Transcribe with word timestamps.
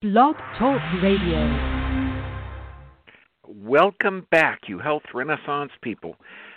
Blog 0.00 0.36
Talk 0.56 0.80
Radio. 1.02 1.42
Welcome 3.48 4.28
back, 4.30 4.60
you 4.68 4.78
health 4.78 5.02
renaissance 5.12 5.72
people. 5.82 6.14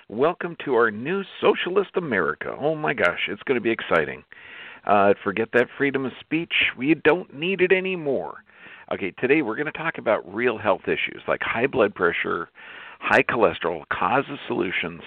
Welcome 0.10 0.56
to 0.64 0.76
our 0.76 0.92
new 0.92 1.24
socialist 1.42 1.90
America. 1.96 2.56
Oh 2.62 2.76
my 2.76 2.94
gosh, 2.94 3.22
it's 3.28 3.42
going 3.42 3.56
to 3.56 3.64
be 3.64 3.72
exciting. 3.72 4.24
Uh, 4.86 5.16
forget 5.24 5.48
that 5.54 5.70
freedom 5.76 6.06
of 6.06 6.12
speech. 6.20 6.54
We 6.78 6.94
don't 6.94 7.34
need 7.34 7.62
it 7.62 7.72
anymore. 7.72 8.44
Okay, 8.94 9.10
today 9.18 9.42
we're 9.42 9.56
going 9.56 9.66
to 9.66 9.72
talk 9.72 9.98
about 9.98 10.32
real 10.32 10.60
health 10.60 10.84
issues 10.84 11.24
like 11.28 11.42
high 11.42 11.66
blood 11.66 11.96
pressure, 11.96 12.48
high 13.00 13.24
cholesterol, 13.24 13.86
causes, 13.92 14.38
solutions, 14.48 15.02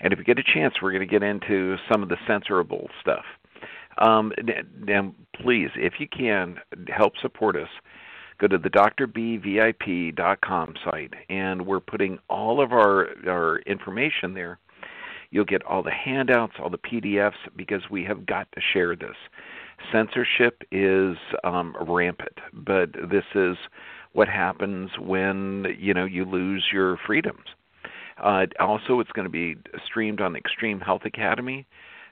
and 0.00 0.12
if 0.12 0.18
we 0.18 0.24
get 0.26 0.38
a 0.38 0.42
chance, 0.42 0.74
we're 0.82 0.92
going 0.92 1.00
to 1.00 1.10
get 1.10 1.22
into 1.22 1.76
some 1.90 2.02
of 2.02 2.10
the 2.10 2.18
censorable 2.28 2.88
stuff. 3.00 3.24
Um, 3.98 4.32
now, 4.78 5.14
please, 5.34 5.70
if 5.76 5.94
you 5.98 6.08
can, 6.08 6.56
help 6.88 7.14
support 7.20 7.56
us. 7.56 7.68
Go 8.38 8.46
to 8.46 8.58
the 8.58 8.70
drbvip.com 8.70 10.74
site, 10.84 11.12
and 11.28 11.66
we're 11.66 11.80
putting 11.80 12.18
all 12.30 12.62
of 12.62 12.72
our, 12.72 13.08
our 13.28 13.58
information 13.60 14.32
there. 14.32 14.58
You'll 15.30 15.44
get 15.44 15.62
all 15.64 15.82
the 15.82 15.90
handouts, 15.90 16.54
all 16.58 16.70
the 16.70 16.78
PDFs, 16.78 17.34
because 17.56 17.82
we 17.90 18.04
have 18.04 18.26
got 18.26 18.50
to 18.52 18.60
share 18.72 18.96
this. 18.96 19.16
Censorship 19.92 20.62
is 20.72 21.16
um, 21.44 21.76
rampant, 21.80 22.38
but 22.52 22.92
this 22.92 23.24
is 23.34 23.56
what 24.12 24.28
happens 24.28 24.90
when 24.98 25.66
you 25.78 25.94
know 25.94 26.04
you 26.04 26.24
lose 26.24 26.66
your 26.72 26.98
freedoms. 27.06 27.44
Uh, 28.22 28.46
also, 28.58 29.00
it's 29.00 29.12
going 29.12 29.24
to 29.24 29.30
be 29.30 29.56
streamed 29.86 30.20
on 30.20 30.36
Extreme 30.36 30.80
Health 30.80 31.02
Academy 31.04 31.66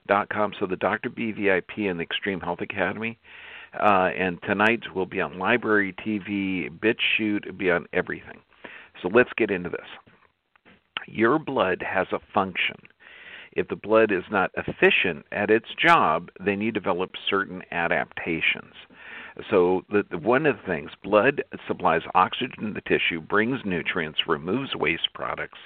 com. 0.09 0.53
So 0.59 0.67
the 0.67 0.77
Dr. 0.77 1.11
B 1.11 1.33
VIP 1.33 1.89
and 1.89 1.99
the 1.99 2.05
Extreme 2.05 2.41
Health 2.41 2.61
Academy. 2.61 3.19
Uh, 3.79 4.11
and 4.19 4.39
tonight 4.43 4.81
will 4.95 5.07
be 5.07 5.21
on 5.21 5.35
LBRY 5.35 5.95
TV, 5.99 6.71
BitChute, 6.71 7.47
it'll 7.47 7.53
be 7.53 7.71
on 7.71 7.87
everything. 7.93 8.41
So 9.03 9.09
let's 9.09 9.31
get 9.37 9.51
into 9.51 9.69
this. 9.69 9.87
Your 11.07 11.39
blood 11.39 11.85
has 11.87 12.07
a 12.13 12.19
function. 12.33 12.77
If 13.53 13.69
the 13.69 13.77
blood 13.77 14.13
is 14.13 14.25
not 14.31 14.51
efficient 14.57 15.27
at 15.33 15.51
its 15.51 15.67
job, 15.79 16.31
then 16.45 16.61
you 16.61 16.73
develop 16.73 17.11
certain 17.29 17.63
adaptations. 17.71 18.75
So 19.51 19.83
the, 19.91 20.03
the, 20.11 20.19
one 20.19 20.47
of 20.47 20.57
the 20.57 20.63
things, 20.67 20.91
blood 21.03 21.45
supplies 21.67 22.03
oxygen 22.15 22.67
to 22.67 22.73
the 22.73 22.81
tissue, 22.81 23.21
brings 23.21 23.61
nutrients, 23.65 24.21
removes 24.27 24.75
waste 24.75 25.09
products, 25.15 25.59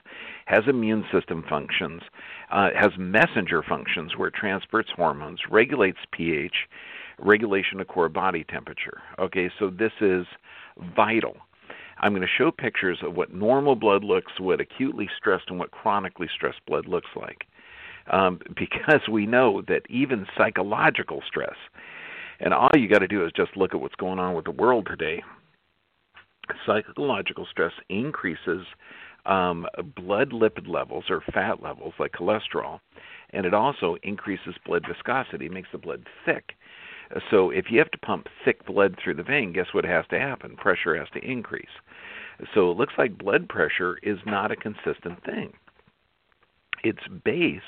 has 0.47 0.64
immune 0.69 1.05
system 1.12 1.45
functions, 1.48 2.03
uh, 2.51 2.69
has 2.79 2.91
messenger 2.98 3.62
functions 3.62 4.17
where 4.17 4.29
it 4.29 4.34
transports 4.34 4.91
hormones, 4.95 5.41
regulates 5.51 5.98
pH, 6.12 6.55
regulation 7.19 7.81
of 7.81 7.89
core 7.89 8.09
body 8.09 8.45
temperature. 8.45 9.01
Okay, 9.19 9.51
so 9.59 9.70
this 9.70 9.92
is 10.01 10.27
vital. 10.95 11.36
I'm 11.98 12.12
going 12.12 12.23
to 12.23 12.29
show 12.39 12.51
pictures 12.51 12.98
of 13.03 13.14
what 13.14 13.33
normal 13.33 13.77
blood 13.77 14.05
looks, 14.05 14.33
what 14.39 14.61
acutely 14.61 15.09
stressed 15.17 15.48
and 15.48 15.59
what 15.59 15.70
chronically 15.70 16.29
stressed 16.34 16.61
blood 16.67 16.86
looks 16.86 17.11
like. 17.17 17.47
Um, 18.11 18.41
because 18.57 19.01
we 19.11 19.25
know 19.25 19.62
that 19.69 19.83
even 19.89 20.27
psychological 20.36 21.23
stress 21.27 21.57
and 22.43 22.53
all 22.53 22.71
you 22.77 22.89
got 22.89 22.98
to 22.98 23.09
do 23.09 23.25
is 23.25 23.33
just 23.35 23.57
look 23.57 23.75
at 23.75 23.81
what's 23.81 23.95
going 23.95 24.19
on 24.19 24.35
with 24.35 24.45
the 24.45 24.51
world 24.51 24.87
today. 24.87 25.23
Psychological 26.67 27.47
stress 27.51 27.73
increases 27.89 28.67
um, 29.25 29.67
blood 29.97 30.31
lipid 30.31 30.69
levels 30.69 31.05
or 31.09 31.23
fat 31.33 31.63
levels 31.63 31.95
like 31.98 32.13
cholesterol, 32.13 32.81
and 33.31 33.47
it 33.47 33.55
also 33.55 33.97
increases 34.03 34.55
blood 34.67 34.85
viscosity, 34.87 35.48
makes 35.48 35.69
the 35.70 35.79
blood 35.79 36.05
thick. 36.27 36.53
So 37.31 37.51
if 37.51 37.67
you 37.70 37.79
have 37.79 37.91
to 37.93 37.98
pump 37.98 38.27
thick 38.45 38.67
blood 38.67 38.97
through 39.03 39.15
the 39.15 39.23
vein, 39.23 39.53
guess 39.53 39.73
what 39.73 39.85
has 39.85 40.05
to 40.11 40.19
happen? 40.19 40.57
Pressure 40.57 40.97
has 40.97 41.09
to 41.15 41.25
increase. 41.25 41.67
So 42.55 42.70
it 42.70 42.77
looks 42.77 42.95
like 42.98 43.19
blood 43.19 43.48
pressure 43.48 43.98
is 44.03 44.19
not 44.27 44.51
a 44.51 44.57
consistent 44.57 45.23
thing. 45.25 45.53
It's 46.83 47.07
based 47.25 47.63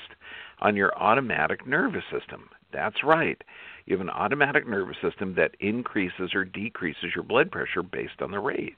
on 0.59 0.75
your 0.75 0.97
automatic 0.97 1.65
nervous 1.65 2.03
system. 2.11 2.49
That's 2.75 3.05
right. 3.05 3.41
You 3.85 3.93
have 3.95 4.05
an 4.05 4.09
automatic 4.09 4.67
nervous 4.67 4.97
system 5.01 5.35
that 5.35 5.55
increases 5.61 6.35
or 6.35 6.43
decreases 6.43 7.15
your 7.15 7.23
blood 7.23 7.49
pressure 7.49 7.81
based 7.81 8.21
on 8.21 8.31
the 8.31 8.39
rate. 8.39 8.75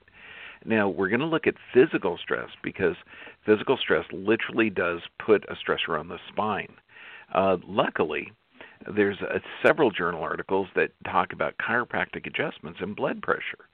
Now, 0.66 0.88
we're 0.88 1.10
going 1.10 1.22
to 1.22 1.26
look 1.26 1.48
at 1.48 1.56
physical 1.74 2.20
stress 2.22 2.50
because 2.64 2.96
physical 3.44 3.76
stress 3.76 4.06
literally 4.12 4.70
does 4.70 5.02
put 5.18 5.46
a 5.50 5.56
stressor 5.56 6.00
on 6.00 6.10
the 6.10 6.20
spine. 6.30 6.74
Uh, 7.34 7.58
luckily, 7.68 8.32
there's 8.96 9.18
uh, 9.22 9.40
several 9.66 9.90
journal 9.90 10.22
articles 10.22 10.68
that 10.76 10.92
talk 11.04 11.34
about 11.34 11.56
chiropractic 11.58 12.28
adjustments 12.28 12.80
in 12.84 12.94
blood 12.94 13.24
pressure. 13.24 13.66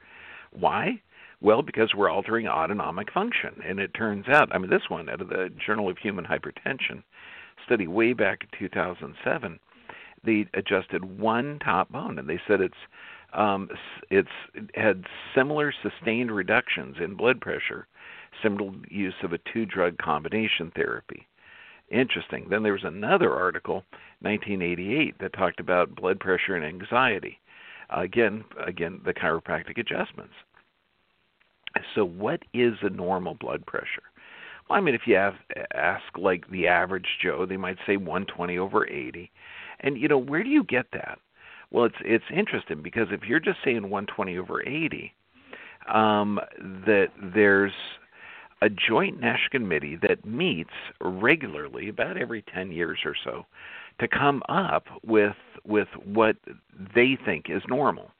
Why? 0.51 1.01
Well, 1.41 1.63
because 1.63 1.93
we're 1.93 2.09
altering 2.09 2.47
autonomic 2.47 3.11
function. 3.11 3.61
And 3.67 3.79
it 3.79 3.93
turns 3.93 4.29
out, 4.29 4.55
I 4.55 4.57
mean, 4.57 4.69
this 4.69 4.89
one 4.89 5.09
out 5.09 5.19
of 5.19 5.27
the 5.27 5.49
Journal 5.65 5.89
of 5.89 5.97
Human 5.97 6.23
Hypertension 6.23 7.03
study 7.65 7.87
way 7.87 8.13
back 8.13 8.43
in 8.43 8.59
2007 8.59 9.59
they 10.23 10.47
adjusted 10.53 11.19
one 11.19 11.59
top 11.59 11.91
bone, 11.91 12.19
and 12.19 12.29
they 12.29 12.39
said 12.47 12.61
it's 12.61 12.73
um, 13.33 13.69
it's 14.09 14.29
it 14.53 14.69
had 14.75 15.05
similar 15.35 15.73
sustained 15.81 16.31
reductions 16.31 16.97
in 16.99 17.15
blood 17.15 17.41
pressure, 17.41 17.87
similar 18.41 18.71
use 18.89 19.15
of 19.23 19.33
a 19.33 19.39
two-drug 19.51 19.97
combination 19.97 20.71
therapy. 20.75 21.27
Interesting. 21.89 22.47
Then 22.49 22.63
there 22.63 22.73
was 22.73 22.83
another 22.83 23.33
article, 23.33 23.83
1988, 24.21 25.19
that 25.19 25.33
talked 25.33 25.59
about 25.59 25.95
blood 25.95 26.19
pressure 26.19 26.55
and 26.55 26.65
anxiety. 26.65 27.39
again, 27.89 28.43
again, 28.65 29.01
the 29.05 29.13
chiropractic 29.13 29.77
adjustments. 29.77 30.33
So, 31.95 32.05
what 32.05 32.41
is 32.53 32.73
a 32.81 32.89
normal 32.89 33.35
blood 33.35 33.65
pressure? 33.65 34.03
Well, 34.69 34.77
I 34.77 34.81
mean, 34.81 34.95
if 34.95 35.01
you 35.05 35.15
have, 35.15 35.35
ask 35.73 36.03
like 36.17 36.49
the 36.49 36.67
average 36.67 37.17
Joe, 37.21 37.45
they 37.45 37.57
might 37.57 37.77
say 37.85 37.97
120 37.97 38.57
over 38.57 38.87
80. 38.87 39.31
And 39.83 39.97
you 39.97 40.07
know, 40.07 40.17
where 40.17 40.43
do 40.43 40.49
you 40.49 40.63
get 40.63 40.87
that? 40.93 41.19
Well, 41.71 41.85
it's 41.85 41.95
it's 42.01 42.25
interesting 42.33 42.81
because 42.81 43.07
if 43.11 43.23
you're 43.27 43.39
just 43.39 43.59
saying 43.63 43.89
120 43.89 44.37
over 44.37 44.61
80, 44.61 45.13
um, 45.93 46.39
that 46.85 47.09
there's 47.21 47.73
a 48.61 48.69
joint 48.69 49.19
national 49.19 49.49
committee 49.51 49.97
that 50.01 50.23
meets 50.25 50.69
regularly, 51.01 51.89
about 51.89 52.17
every 52.17 52.43
10 52.53 52.71
years 52.71 52.99
or 53.03 53.15
so, 53.21 53.45
to 53.99 54.07
come 54.07 54.41
up 54.47 54.85
with 55.05 55.35
with 55.65 55.89
what 56.05 56.37
they 56.95 57.17
think 57.25 57.49
is 57.49 57.61
normal. 57.67 58.11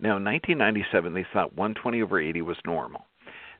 Now, 0.00 0.16
in 0.16 0.24
1997, 0.24 1.14
they 1.14 1.26
thought 1.32 1.56
120 1.56 2.02
over 2.02 2.20
80 2.20 2.42
was 2.42 2.56
normal. 2.66 3.06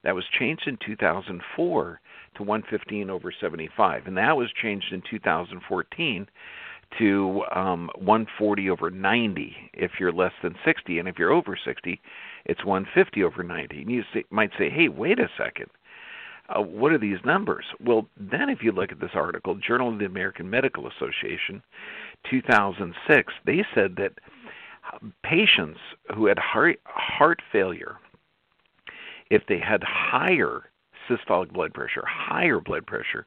That 0.02 0.14
was 0.14 0.24
changed 0.36 0.66
in 0.66 0.76
2004 0.84 2.00
to 2.34 2.42
115 2.42 3.10
over 3.10 3.32
75, 3.40 4.06
and 4.06 4.16
that 4.16 4.36
was 4.36 4.50
changed 4.52 4.92
in 4.92 5.02
2014 5.08 6.26
to 6.98 7.42
um, 7.54 7.90
140 7.96 8.70
over 8.70 8.90
90 8.90 9.56
if 9.74 9.92
you're 9.98 10.12
less 10.12 10.32
than 10.42 10.54
60, 10.64 10.98
and 10.98 11.08
if 11.08 11.18
you're 11.18 11.32
over 11.32 11.58
60, 11.62 12.00
it's 12.44 12.64
150 12.64 13.22
over 13.24 13.42
90. 13.42 13.82
And 13.82 13.90
you 13.90 14.02
say, 14.12 14.24
might 14.30 14.50
say, 14.58 14.68
hey, 14.68 14.88
wait 14.88 15.18
a 15.18 15.28
second. 15.36 15.66
Uh, 16.48 16.60
what 16.60 16.92
are 16.92 16.98
these 16.98 17.18
numbers? 17.24 17.64
Well, 17.80 18.08
then 18.18 18.48
if 18.48 18.62
you 18.62 18.72
look 18.72 18.92
at 18.92 19.00
this 19.00 19.12
article, 19.14 19.54
Journal 19.54 19.92
of 19.92 19.98
the 19.98 20.04
American 20.04 20.50
Medical 20.50 20.88
Association, 20.88 21.62
2006, 22.30 23.32
they 23.46 23.64
said 23.74 23.96
that 23.96 24.12
patients 25.22 25.78
who 26.14 26.26
had 26.26 26.38
heart, 26.38 26.80
heart 26.84 27.40
failure, 27.50 27.96
if 29.30 29.42
they 29.48 29.58
had 29.58 29.82
higher 29.82 30.64
systolic 31.08 31.52
blood 31.52 31.72
pressure, 31.72 32.04
higher 32.06 32.60
blood 32.60 32.86
pressure, 32.86 33.26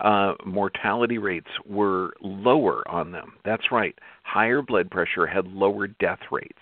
uh, 0.00 0.34
mortality 0.44 1.18
rates 1.18 1.50
were 1.66 2.14
lower 2.20 2.88
on 2.88 3.12
them. 3.12 3.32
That's 3.44 3.72
right. 3.72 3.98
Higher 4.22 4.62
blood 4.62 4.90
pressure 4.90 5.26
had 5.26 5.46
lower 5.48 5.86
death 5.86 6.20
rates. 6.30 6.52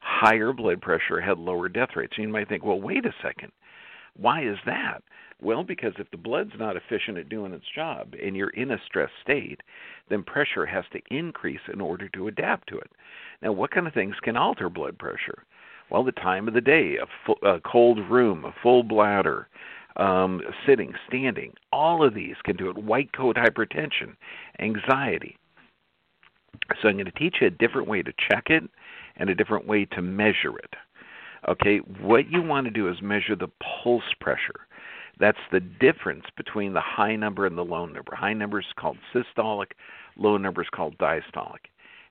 Higher 0.00 0.52
blood 0.52 0.80
pressure 0.80 1.20
had 1.20 1.38
lower 1.38 1.68
death 1.68 1.90
rates. 1.96 2.14
You 2.16 2.28
might 2.28 2.48
think, 2.48 2.64
well, 2.64 2.80
wait 2.80 3.04
a 3.04 3.14
second. 3.22 3.52
Why 4.16 4.42
is 4.42 4.56
that? 4.66 5.02
Well, 5.40 5.62
because 5.62 5.92
if 5.98 6.10
the 6.10 6.16
blood's 6.16 6.58
not 6.58 6.76
efficient 6.76 7.16
at 7.16 7.28
doing 7.28 7.52
its 7.52 7.66
job 7.72 8.14
and 8.20 8.36
you're 8.36 8.50
in 8.50 8.72
a 8.72 8.80
stress 8.86 9.10
state, 9.22 9.60
then 10.08 10.24
pressure 10.24 10.66
has 10.66 10.84
to 10.92 11.16
increase 11.16 11.60
in 11.72 11.80
order 11.80 12.08
to 12.08 12.26
adapt 12.26 12.68
to 12.68 12.78
it. 12.78 12.90
Now, 13.40 13.52
what 13.52 13.70
kind 13.70 13.86
of 13.86 13.94
things 13.94 14.16
can 14.22 14.36
alter 14.36 14.68
blood 14.68 14.98
pressure? 14.98 15.44
Well, 15.90 16.02
the 16.02 16.12
time 16.12 16.48
of 16.48 16.54
the 16.54 16.60
day, 16.60 16.96
a, 16.96 17.06
full, 17.24 17.38
a 17.42 17.60
cold 17.60 17.98
room, 18.10 18.44
a 18.44 18.54
full 18.62 18.82
bladder, 18.82 19.48
um, 19.98 20.40
sitting, 20.66 20.94
standing. 21.08 21.52
All 21.72 22.04
of 22.04 22.14
these 22.14 22.36
can 22.44 22.56
do 22.56 22.70
it. 22.70 22.78
White 22.78 23.12
coat 23.12 23.36
hypertension, 23.36 24.16
anxiety. 24.60 25.36
So 26.80 26.88
I'm 26.88 26.94
going 26.94 27.06
to 27.06 27.12
teach 27.12 27.36
you 27.40 27.46
a 27.46 27.50
different 27.50 27.88
way 27.88 28.02
to 28.02 28.12
check 28.30 28.44
it 28.50 28.64
and 29.16 29.28
a 29.28 29.34
different 29.34 29.66
way 29.66 29.84
to 29.86 30.02
measure 30.02 30.56
it. 30.58 30.74
Okay, 31.48 31.78
what 32.00 32.30
you 32.30 32.42
want 32.42 32.66
to 32.66 32.70
do 32.70 32.88
is 32.88 33.00
measure 33.00 33.36
the 33.36 33.48
pulse 33.82 34.02
pressure. 34.20 34.66
That's 35.20 35.38
the 35.50 35.60
difference 35.60 36.24
between 36.36 36.72
the 36.72 36.80
high 36.80 37.16
number 37.16 37.46
and 37.46 37.56
the 37.56 37.64
low 37.64 37.86
number. 37.86 38.14
High 38.14 38.34
number 38.34 38.60
is 38.60 38.66
called 38.78 38.98
systolic, 39.14 39.72
low 40.16 40.36
number 40.36 40.62
is 40.62 40.68
called 40.70 40.96
diastolic. 40.98 41.66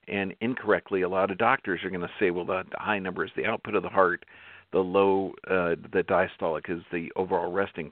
and 0.08 0.34
incorrectly, 0.40 1.02
a 1.02 1.08
lot 1.08 1.30
of 1.30 1.38
doctors 1.38 1.80
are 1.84 1.90
going 1.90 2.00
to 2.00 2.10
say, 2.18 2.30
well, 2.30 2.44
the 2.44 2.64
high 2.72 2.98
number 2.98 3.24
is 3.24 3.30
the 3.36 3.46
output 3.46 3.74
of 3.74 3.82
the 3.82 3.88
heart, 3.88 4.24
the 4.72 4.78
low, 4.78 5.32
uh, 5.48 5.76
the 5.92 6.04
diastolic 6.04 6.68
is 6.68 6.82
the 6.92 7.10
overall 7.16 7.50
resting 7.50 7.90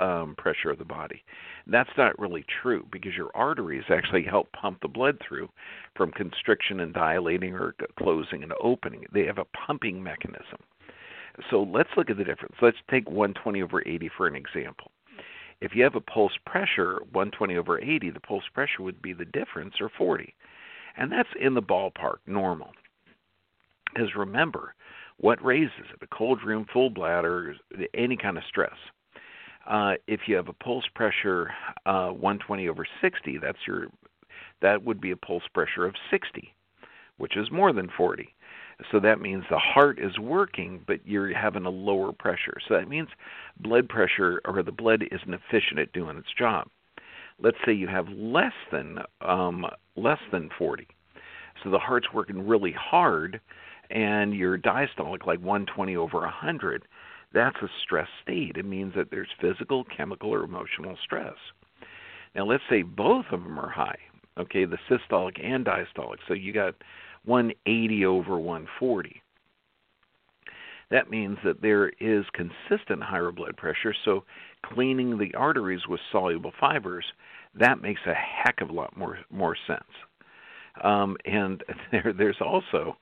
um, 0.00 0.34
pressure 0.36 0.70
of 0.70 0.78
the 0.78 0.84
body. 0.84 1.22
That's 1.66 1.90
not 1.96 2.18
really 2.18 2.44
true 2.62 2.86
because 2.90 3.14
your 3.16 3.30
arteries 3.34 3.84
actually 3.88 4.24
help 4.24 4.50
pump 4.52 4.80
the 4.82 4.88
blood 4.88 5.18
through 5.26 5.48
from 5.96 6.10
constriction 6.12 6.80
and 6.80 6.92
dilating 6.92 7.54
or 7.54 7.74
closing 7.98 8.42
and 8.42 8.52
opening. 8.62 9.04
They 9.12 9.26
have 9.26 9.38
a 9.38 9.46
pumping 9.66 10.02
mechanism. 10.02 10.58
So 11.50 11.62
let's 11.62 11.90
look 11.96 12.10
at 12.10 12.16
the 12.16 12.24
difference. 12.24 12.56
Let's 12.60 12.78
take 12.90 13.08
120 13.08 13.62
over 13.62 13.86
80 13.86 14.10
for 14.16 14.26
an 14.26 14.34
example. 14.34 14.90
If 15.60 15.74
you 15.74 15.82
have 15.82 15.94
a 15.94 16.00
pulse 16.00 16.36
pressure 16.46 16.98
120 17.12 17.56
over 17.56 17.80
80, 17.80 18.10
the 18.10 18.20
pulse 18.20 18.44
pressure 18.54 18.82
would 18.82 19.00
be 19.02 19.12
the 19.12 19.24
difference 19.24 19.74
or 19.80 19.90
40. 19.96 20.34
And 20.96 21.10
that's 21.12 21.28
in 21.40 21.54
the 21.54 21.62
ballpark, 21.62 22.16
normal. 22.26 22.72
Because 23.92 24.14
remember, 24.16 24.74
what 25.18 25.44
raises 25.44 25.72
it? 25.92 26.02
A 26.02 26.06
cold 26.06 26.40
room, 26.44 26.66
full 26.72 26.90
bladder, 26.90 27.54
any 27.94 28.16
kind 28.16 28.38
of 28.38 28.44
stress. 28.48 28.76
Uh, 29.68 29.94
if 30.06 30.20
you 30.26 30.36
have 30.36 30.48
a 30.48 30.52
pulse 30.52 30.86
pressure 30.94 31.50
uh, 31.84 32.08
120 32.08 32.68
over 32.68 32.86
60, 33.02 33.38
that's 33.38 33.58
your 33.66 33.88
that 34.60 34.82
would 34.82 35.00
be 35.00 35.10
a 35.10 35.16
pulse 35.16 35.44
pressure 35.54 35.86
of 35.86 35.94
60, 36.10 36.52
which 37.16 37.36
is 37.36 37.50
more 37.50 37.72
than 37.72 37.88
40. 37.96 38.34
So 38.90 39.00
that 39.00 39.20
means 39.20 39.44
the 39.50 39.58
heart 39.58 39.98
is 39.98 40.18
working, 40.18 40.82
but 40.86 41.00
you're 41.04 41.34
having 41.36 41.64
a 41.64 41.70
lower 41.70 42.12
pressure. 42.12 42.56
So 42.66 42.74
that 42.74 42.88
means 42.88 43.08
blood 43.60 43.88
pressure 43.88 44.40
or 44.44 44.62
the 44.62 44.72
blood 44.72 45.04
isn't 45.10 45.34
efficient 45.34 45.80
at 45.80 45.92
doing 45.92 46.16
its 46.16 46.32
job. 46.36 46.68
Let's 47.40 47.56
say 47.64 47.72
you 47.72 47.88
have 47.88 48.08
less 48.08 48.52
than 48.72 48.98
um, 49.20 49.66
less 49.96 50.20
than 50.32 50.50
40. 50.58 50.86
So 51.62 51.70
the 51.70 51.78
heart's 51.78 52.12
working 52.12 52.46
really 52.46 52.72
hard, 52.72 53.40
and 53.90 54.34
your 54.34 54.58
diastolic 54.58 55.26
like 55.26 55.40
120 55.40 55.96
over 55.96 56.20
100. 56.20 56.84
That's 57.32 57.56
a 57.62 57.68
stress 57.82 58.08
state. 58.22 58.56
It 58.56 58.64
means 58.64 58.94
that 58.96 59.10
there's 59.10 59.28
physical, 59.40 59.84
chemical, 59.84 60.32
or 60.32 60.44
emotional 60.44 60.96
stress. 61.04 61.36
Now 62.34 62.46
let's 62.46 62.62
say 62.70 62.82
both 62.82 63.26
of 63.32 63.42
them 63.42 63.58
are 63.58 63.70
high. 63.70 63.98
Okay, 64.38 64.64
the 64.64 64.78
systolic 64.88 65.44
and 65.44 65.64
diastolic. 65.66 66.18
So 66.28 66.34
you 66.34 66.52
got 66.52 66.74
180 67.24 68.06
over 68.06 68.38
140. 68.38 69.22
That 70.90 71.10
means 71.10 71.36
that 71.44 71.60
there 71.60 71.90
is 72.00 72.24
consistent 72.32 73.02
higher 73.02 73.30
blood 73.30 73.56
pressure, 73.56 73.94
so 74.04 74.24
cleaning 74.64 75.18
the 75.18 75.34
arteries 75.34 75.86
with 75.86 76.00
soluble 76.10 76.52
fibers, 76.58 77.04
that 77.54 77.82
makes 77.82 78.00
a 78.06 78.14
heck 78.14 78.60
of 78.60 78.70
a 78.70 78.72
lot 78.72 78.96
more 78.96 79.18
more 79.30 79.56
sense. 79.66 79.82
Um, 80.82 81.16
and 81.24 81.62
there, 81.92 82.14
there's 82.16 82.40
also 82.40 82.96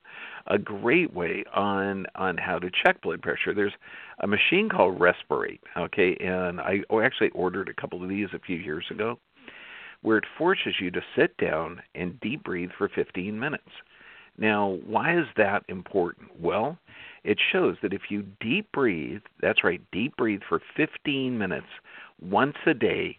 a 0.47 0.57
great 0.57 1.13
way 1.13 1.43
on 1.53 2.05
on 2.15 2.37
how 2.37 2.59
to 2.59 2.69
check 2.83 3.01
blood 3.01 3.21
pressure. 3.21 3.53
There's 3.53 3.73
a 4.19 4.27
machine 4.27 4.69
called 4.69 4.99
RESPeRATE, 4.99 5.59
okay, 5.77 6.15
and 6.19 6.59
I 6.59 6.81
actually 7.03 7.29
ordered 7.29 7.69
a 7.69 7.79
couple 7.79 8.01
of 8.01 8.09
these 8.09 8.29
a 8.33 8.39
few 8.39 8.57
years 8.57 8.85
ago, 8.89 9.19
where 10.01 10.17
it 10.17 10.25
forces 10.37 10.75
you 10.79 10.91
to 10.91 11.01
sit 11.15 11.35
down 11.37 11.81
and 11.95 12.19
deep 12.21 12.43
breathe 12.43 12.71
for 12.77 12.89
15 12.89 13.39
minutes. 13.39 13.69
Now, 14.37 14.77
why 14.85 15.17
is 15.17 15.25
that 15.35 15.63
important? 15.67 16.29
Well, 16.39 16.77
it 17.23 17.39
shows 17.51 17.75
that 17.81 17.93
if 17.93 18.03
you 18.09 18.23
deep 18.39 18.71
breathe, 18.71 19.21
that's 19.41 19.63
right, 19.63 19.81
deep 19.91 20.15
breathe 20.15 20.41
for 20.47 20.61
15 20.75 21.37
minutes 21.37 21.67
once 22.21 22.55
a 22.65 22.73
day, 22.73 23.17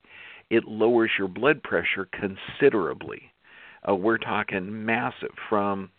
it 0.50 0.64
lowers 0.66 1.10
your 1.18 1.28
blood 1.28 1.62
pressure 1.62 2.08
considerably. 2.12 3.22
Uh, 3.88 3.94
we're 3.94 4.18
talking 4.18 4.84
massive 4.84 5.34
from 5.48 5.90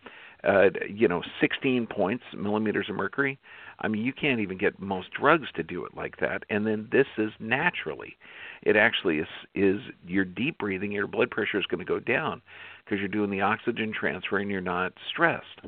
uh, 0.44 0.69
you 0.89 1.07
know 1.07 1.21
16 1.41 1.88
points 1.88 2.24
millimeters 2.36 2.88
of 2.89 2.95
mercury. 2.95 3.39
I 3.80 3.88
mean, 3.88 4.03
you 4.03 4.13
can't 4.13 4.39
even 4.39 4.57
get 4.57 4.80
most 4.80 5.09
drugs 5.12 5.47
to 5.56 5.63
do 5.63 5.86
it 5.86 5.95
like 5.95 6.18
that. 6.19 6.44
And 6.50 6.68
then 6.68 6.89
this 6.91 7.07
is 7.18 7.31
naturally. 7.39 8.18
It 8.62 8.75
actually 8.75 9.19
is 9.19 9.27
is 9.56 9.81
your 10.06 10.25
deep 10.25 10.57
breathing, 10.57 10.91
your 10.91 11.07
blood 11.07 11.31
pressure 11.31 11.59
is 11.59 11.65
going 11.65 11.80
to 11.80 11.86
go 11.86 12.00
down 12.00 12.41
because 12.83 13.00
you're 13.00 13.07
doing 13.07 13.30
the 13.30 13.41
oxygen 13.41 13.94
transfer 13.97 14.38
and 14.38 14.50
you're 14.50 14.62
not 14.62 14.94
stressed. 15.09 15.62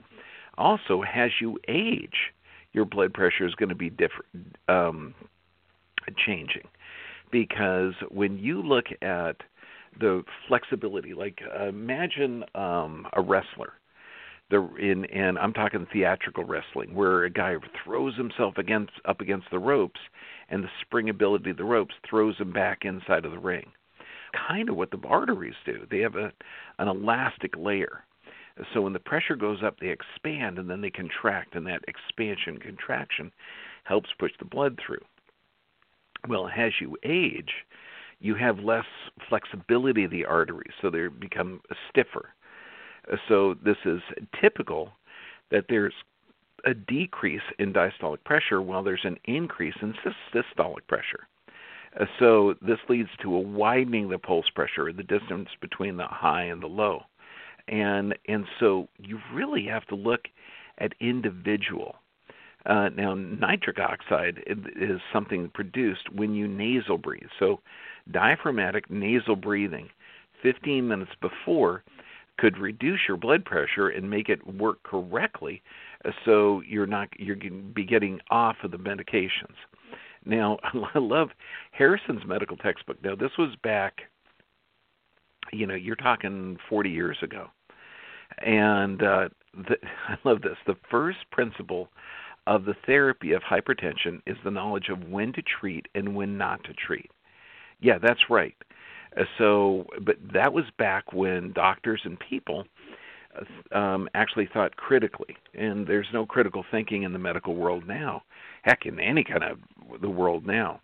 Also, 0.58 1.04
as 1.04 1.32
you 1.40 1.58
age, 1.68 2.34
your 2.74 2.86
blood 2.86 3.14
pressure 3.14 3.46
is 3.46 3.56
going 3.56 3.70
to 3.70 3.76
be 3.76 3.90
different, 3.90 4.56
um, 4.68 5.14
changing, 6.26 6.68
because 7.32 7.94
when 8.10 8.38
you 8.38 8.62
look 8.62 8.86
at 9.02 9.38
the 10.00 10.24
flexibility, 10.48 11.14
like 11.14 11.40
imagine 11.68 12.44
um, 12.56 13.08
a 13.14 13.22
wrestler. 13.22 13.74
The, 14.52 14.70
in 14.76 15.06
and 15.06 15.40
I'm 15.40 15.54
talking 15.54 15.88
theatrical 15.92 16.44
wrestling, 16.44 16.94
where 16.94 17.24
a 17.24 17.30
guy 17.30 17.56
throws 17.84 18.16
himself 18.18 18.58
against 18.58 18.94
up 19.06 19.22
against 19.22 19.48
the 19.50 19.60
ropes, 19.60 20.00
and 20.50 20.64
the 20.64 20.70
spring 20.82 21.10
ability 21.10 21.52
of 21.52 21.58
the 21.58 21.64
ropes 21.64 21.96
throws 22.08 22.38
him 22.38 22.52
back 22.52 22.80
inside 22.84 23.26
of 23.26 23.32
the 23.32 23.40
ring 23.40 23.72
kind 24.48 24.70
of 24.70 24.76
what 24.76 24.92
the 24.92 25.00
arteries 25.08 25.56
do. 25.66 25.86
They 25.90 26.00
have 26.00 26.16
a 26.16 26.32
an 26.80 26.88
elastic 26.88 27.56
layer. 27.58 28.04
So 28.74 28.82
when 28.82 28.94
the 28.94 29.00
pressure 29.00 29.36
goes 29.36 29.64
up, 29.64 29.80
they 29.80 29.90
expand 29.90 30.60
and 30.60 30.70
then 30.70 30.82
they 30.82 30.90
contract, 30.90 31.56
and 31.56 31.66
that 31.68 31.84
expansion 31.88 32.58
contraction 32.58 33.32
helps 33.84 34.10
push 34.20 34.32
the 34.40 34.46
blood 34.46 34.80
through. 34.86 35.04
Well, 36.28 36.50
as 36.56 36.74
you 36.80 36.98
age, 37.04 37.52
you 38.20 38.36
have 38.36 38.60
less 38.60 38.86
flexibility 39.30 40.04
of 40.04 40.12
the 40.12 40.26
arteries, 40.26 40.74
so 40.82 40.90
they 40.90 41.08
become 41.08 41.62
stiffer. 41.90 42.30
So 43.28 43.56
this 43.64 43.78
is 43.86 44.02
typical 44.40 44.92
that 45.50 45.66
there's 45.70 45.94
a 46.66 46.74
decrease 46.74 47.42
in 47.60 47.74
diastolic 47.74 48.24
pressure 48.24 48.62
while 48.62 48.84
there's 48.84 49.06
an 49.06 49.18
increase 49.26 49.76
in 49.82 49.94
systolic 50.34 50.88
pressure. 50.88 51.28
Uh, 52.00 52.06
so 52.20 52.56
this 52.62 52.80
leads 52.88 53.10
to 53.22 53.36
a 53.36 53.40
widening 53.40 54.06
of 54.06 54.12
the 54.12 54.20
pulse 54.20 54.50
pressure, 54.54 54.94
the 54.94 55.04
distance 55.04 55.50
between 55.60 55.98
the 55.98 56.08
high 56.08 56.44
and 56.44 56.62
the 56.62 56.68
low. 56.68 57.04
And 57.68 58.16
and 58.28 58.46
so 58.60 58.88
you 58.98 59.20
really 59.34 59.66
have 59.66 59.86
to 59.88 59.96
look 59.96 60.28
at 60.78 60.94
individual. 61.00 61.96
Uh, 62.66 62.90
now, 62.90 63.16
nitric 63.16 63.80
oxide 63.80 64.44
is 64.48 65.00
something 65.12 65.50
produced 65.54 66.12
when 66.14 66.34
you 66.36 66.48
nasal 66.48 66.98
breathe. 66.98 67.30
So, 67.40 67.60
diaphragmatic 68.12 68.90
nasal 68.90 69.36
breathing 69.36 69.90
15 70.44 70.88
minutes 70.88 71.12
before 71.22 71.84
could 72.42 72.58
reduce 72.58 73.02
your 73.08 73.18
blood 73.18 73.46
pressure 73.46 73.90
and 73.90 74.10
make 74.10 74.28
it 74.28 74.46
work 74.56 74.82
correctly 74.82 75.62
so 76.26 76.64
you're 76.68 76.88
not 76.88 77.08
you're 77.20 77.36
going 77.36 77.68
to 77.68 77.74
be 77.74 77.86
getting 77.86 78.20
off 78.32 78.56
of 78.64 78.72
the 78.72 78.78
medications. 78.78 79.56
Now, 80.26 80.58
I 80.64 80.98
love 80.98 81.30
Harrison's 81.72 82.26
medical 82.26 82.58
textbook. 82.58 82.98
Now, 83.04 83.16
this 83.16 83.30
was 83.38 83.56
back, 83.64 84.02
you 85.54 85.68
know, 85.68 85.76
you're 85.76 85.96
talking 85.96 86.58
40 86.68 86.90
years 86.90 87.18
ago. 87.22 87.48
And 88.44 89.04
uh, 89.04 89.30
the, 89.54 89.76
I 90.08 90.18
love 90.24 90.42
this. 90.42 90.58
The 90.66 90.78
first 90.90 91.20
principle 91.32 91.90
of 92.48 92.66
the 92.66 92.76
therapy 92.88 93.34
of 93.34 93.44
hypertension 93.44 94.20
is 94.26 94.38
the 94.44 94.50
knowledge 94.50 94.90
of 94.90 95.04
when 95.10 95.32
to 95.34 95.44
treat 95.44 95.88
and 95.94 96.16
when 96.16 96.40
not 96.40 96.64
to 96.64 96.74
treat. 96.74 97.12
Yeah, 97.82 98.00
that's 98.00 98.32
right. 98.32 98.56
Uh, 99.18 99.24
so, 99.38 99.86
but 100.02 100.16
that 100.34 100.54
was 100.54 100.66
back 100.78 101.12
when 101.14 101.52
doctors 101.54 102.02
and 102.06 102.18
people 102.20 102.66
uh, 103.74 103.78
um, 103.78 104.10
actually 104.14 104.50
thought 104.54 104.76
critically, 104.76 105.36
and 105.54 105.86
there's 105.86 106.08
no 106.14 106.26
critical 106.26 106.64
thinking 106.72 107.04
in 107.04 107.14
the 107.14 107.20
medical 107.20 107.56
world 107.56 107.88
now 107.88 108.24
heck 108.62 108.86
in 108.86 109.00
any 109.00 109.24
kind 109.24 109.44
of 109.44 110.02
the 110.02 110.10
world 110.10 110.46
now. 110.46 110.82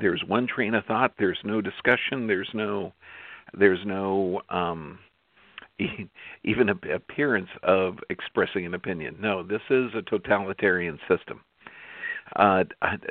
There's 0.00 0.22
one 0.26 0.46
train 0.46 0.74
of 0.74 0.84
thought. 0.84 1.12
There's 1.18 1.38
no 1.44 1.60
discussion. 1.60 2.26
There's 2.26 2.50
no 2.52 2.92
there's 3.58 3.80
no 3.86 4.42
um, 4.50 4.98
even 6.44 6.68
appearance 6.68 7.48
of 7.62 7.98
expressing 8.10 8.66
an 8.66 8.74
opinion. 8.74 9.16
No, 9.20 9.42
this 9.42 9.62
is 9.70 9.90
a 9.94 10.02
totalitarian 10.02 10.98
system. 11.08 11.40
Uh, 12.36 12.64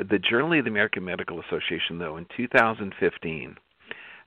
the 0.09 0.19
Journal 0.19 0.57
of 0.57 0.65
the 0.65 0.69
American 0.69 1.03
Medical 1.03 1.39
Association, 1.41 1.97
though, 1.97 2.17
in 2.17 2.25
2015, 2.35 3.55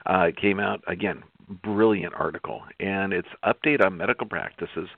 uh, 0.07 0.27
came 0.41 0.61
out 0.61 0.83
again, 0.87 1.23
brilliant 1.63 2.15
article, 2.15 2.63
and 2.79 3.13
it's 3.13 3.29
update 3.45 3.85
on 3.85 3.97
medical 3.97 4.27
practices 4.27 4.89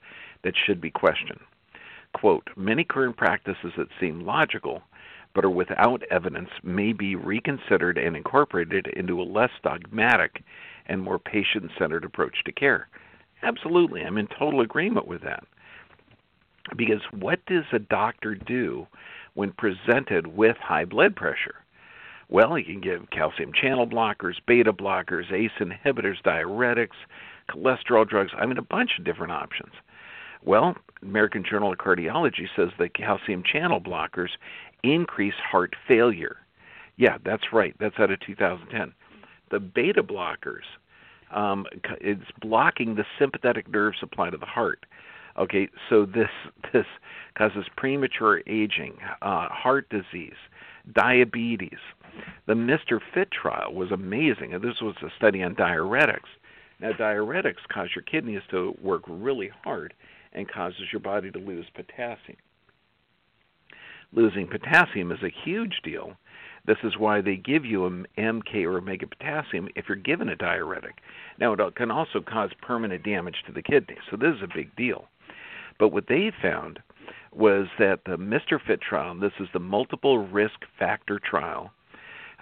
that 0.45 0.55
should 0.67 0.81
be 0.81 0.91
questioned 0.91 1.41
quote, 2.13 2.49
many 2.57 2.85
current 2.85 3.17
practices 3.17 3.73
that 3.77 3.89
seem 4.01 4.25
logical 4.25 4.83
but 5.35 5.45
are 5.45 5.51
without 5.51 6.03
evidence 6.11 6.51
may 6.63 6.93
be 6.93 7.17
reconsidered 7.17 7.97
and 7.97 8.17
incorporated 8.17 8.87
into 8.89 9.21
a 9.21 9.25
less 9.25 9.51
dogmatic 9.63 10.43
and 10.87 11.01
more 11.01 11.19
patient 11.19 11.71
centered 11.79 12.05
approach 12.05 12.45
to 12.45 12.53
care. 12.53 12.87
Absolutely, 13.43 14.03
I'm 14.03 14.19
in 14.19 14.27
total 14.27 14.61
agreement 14.61 15.09
with 15.09 15.23
that. 15.23 15.45
Because 16.77 17.01
what 17.19 17.45
does 17.47 17.65
a 17.73 17.79
doctor 17.79 18.35
do 18.35 18.87
when 19.35 19.53
presented 19.53 20.27
with 20.27 20.57
high 20.59 20.85
blood 20.85 21.17
pressure? 21.17 21.57
Well, 22.29 22.59
you 22.59 22.65
can 22.65 22.81
give 22.81 23.11
calcium 23.11 23.53
channel 23.53 23.87
blockers, 23.87 24.37
beta 24.47 24.73
blockers, 24.73 25.31
ACE 25.33 25.51
inhibitors, 25.61 26.23
diuretics, 26.25 26.97
cholesterol 27.51 28.09
drugs. 28.09 28.33
I 28.37 28.47
mean, 28.47 28.59
a 28.59 28.63
bunch 28.63 28.93
of 28.99 29.05
different 29.05 29.33
options. 29.33 29.73
Well, 30.45 30.75
American 31.03 31.45
Journal 31.49 31.73
of 31.73 31.79
Cardiology 31.79 32.49
says 32.57 32.71
that 32.79 32.95
calcium 32.95 33.43
channel 33.43 33.81
blockers 33.81 34.31
increase 34.83 35.35
heart 35.35 35.75
failure. 35.87 36.37
Yeah, 36.97 37.19
that's 37.25 37.53
right. 37.53 37.75
That's 37.79 37.99
out 37.99 38.11
of 38.11 38.21
2010. 38.21 38.93
The 39.51 39.61
beta 39.61 40.03
blockers, 40.03 40.65
um, 41.31 41.67
it's 42.01 42.31
blocking 42.41 42.95
the 42.95 43.05
sympathetic 43.19 43.69
nerve 43.69 43.95
supply 43.99 44.31
to 44.31 44.37
the 44.37 44.47
heart. 44.47 44.87
Okay, 45.39 45.69
so 45.89 46.05
this 46.05 46.29
this 46.73 46.87
causes 47.37 47.65
premature 47.77 48.43
aging, 48.47 48.97
uh, 49.23 49.49
heart 49.49 49.89
disease, 49.89 50.37
diabetes. 50.95 51.79
The 52.47 52.55
Mr. 52.55 53.01
Fit 53.15 53.31
trial 53.31 53.73
was 53.73 53.91
amazing, 53.91 54.51
this 54.63 54.81
was 54.83 54.95
a 55.03 55.09
study 55.17 55.43
on 55.43 55.55
diuretics. 55.55 56.29
Now, 56.81 56.93
diuretics 56.93 57.67
cause 57.73 57.91
your 57.95 58.03
kidneys 58.03 58.43
to 58.51 58.75
work 58.83 59.03
really 59.07 59.51
hard 59.63 59.95
and 60.33 60.51
causes 60.51 60.93
your 60.93 61.01
body 61.01 61.31
to 61.31 61.39
lose 61.39 61.67
potassium. 61.75 62.39
Losing 64.13 64.47
potassium 64.47 65.13
is 65.13 65.23
a 65.23 65.33
huge 65.45 65.81
deal. 65.85 66.17
This 66.67 66.79
is 66.83 66.99
why 66.99 67.21
they 67.21 67.37
give 67.37 67.65
you 67.65 67.87
an 67.87 68.07
MK 68.19 68.65
or 68.65 68.79
omega 68.79 69.07
potassium 69.07 69.69
if 69.75 69.87
you're 69.89 69.97
given 69.97 70.29
a 70.29 70.37
diuretic. 70.37 70.99
Now, 71.39 71.53
it 71.53 71.75
can 71.77 71.91
also 71.91 72.21
cause 72.21 72.51
permanent 72.61 73.05
damage 73.05 73.37
to 73.47 73.53
the 73.53 73.63
kidney, 73.63 73.97
so 74.11 74.17
this 74.17 74.35
is 74.37 74.43
a 74.43 74.55
big 74.55 74.75
deal. 74.77 75.07
But 75.83 75.93
what 75.93 76.07
they 76.07 76.31
found 76.41 76.79
was 77.33 77.67
that 77.81 78.05
the 78.07 78.17
MRFIT 78.17 78.81
trial, 78.81 79.17
this 79.17 79.33
is 79.41 79.49
the 79.53 79.59
multiple 79.59 80.19
risk 80.29 80.61
factor 80.79 81.19
trial, 81.19 81.73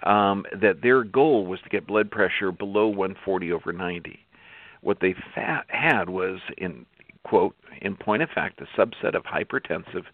um, 0.03 0.45
that 0.61 0.83
their 0.83 1.03
goal 1.03 1.47
was 1.47 1.59
to 1.61 1.69
get 1.69 1.87
blood 1.87 2.11
pressure 2.11 2.51
below 2.51 2.85
140 2.85 3.51
over 3.51 3.73
90. 3.73 4.19
What 4.81 4.99
they 5.01 5.15
fa- 5.33 5.65
had 5.69 6.09
was, 6.09 6.39
in 6.59 6.85
quote, 7.23 7.55
in 7.81 7.95
point 7.95 8.21
of 8.21 8.29
fact, 8.29 8.61
a 8.61 8.79
subset 8.79 9.15
of 9.15 9.23
hypertensive 9.23 10.05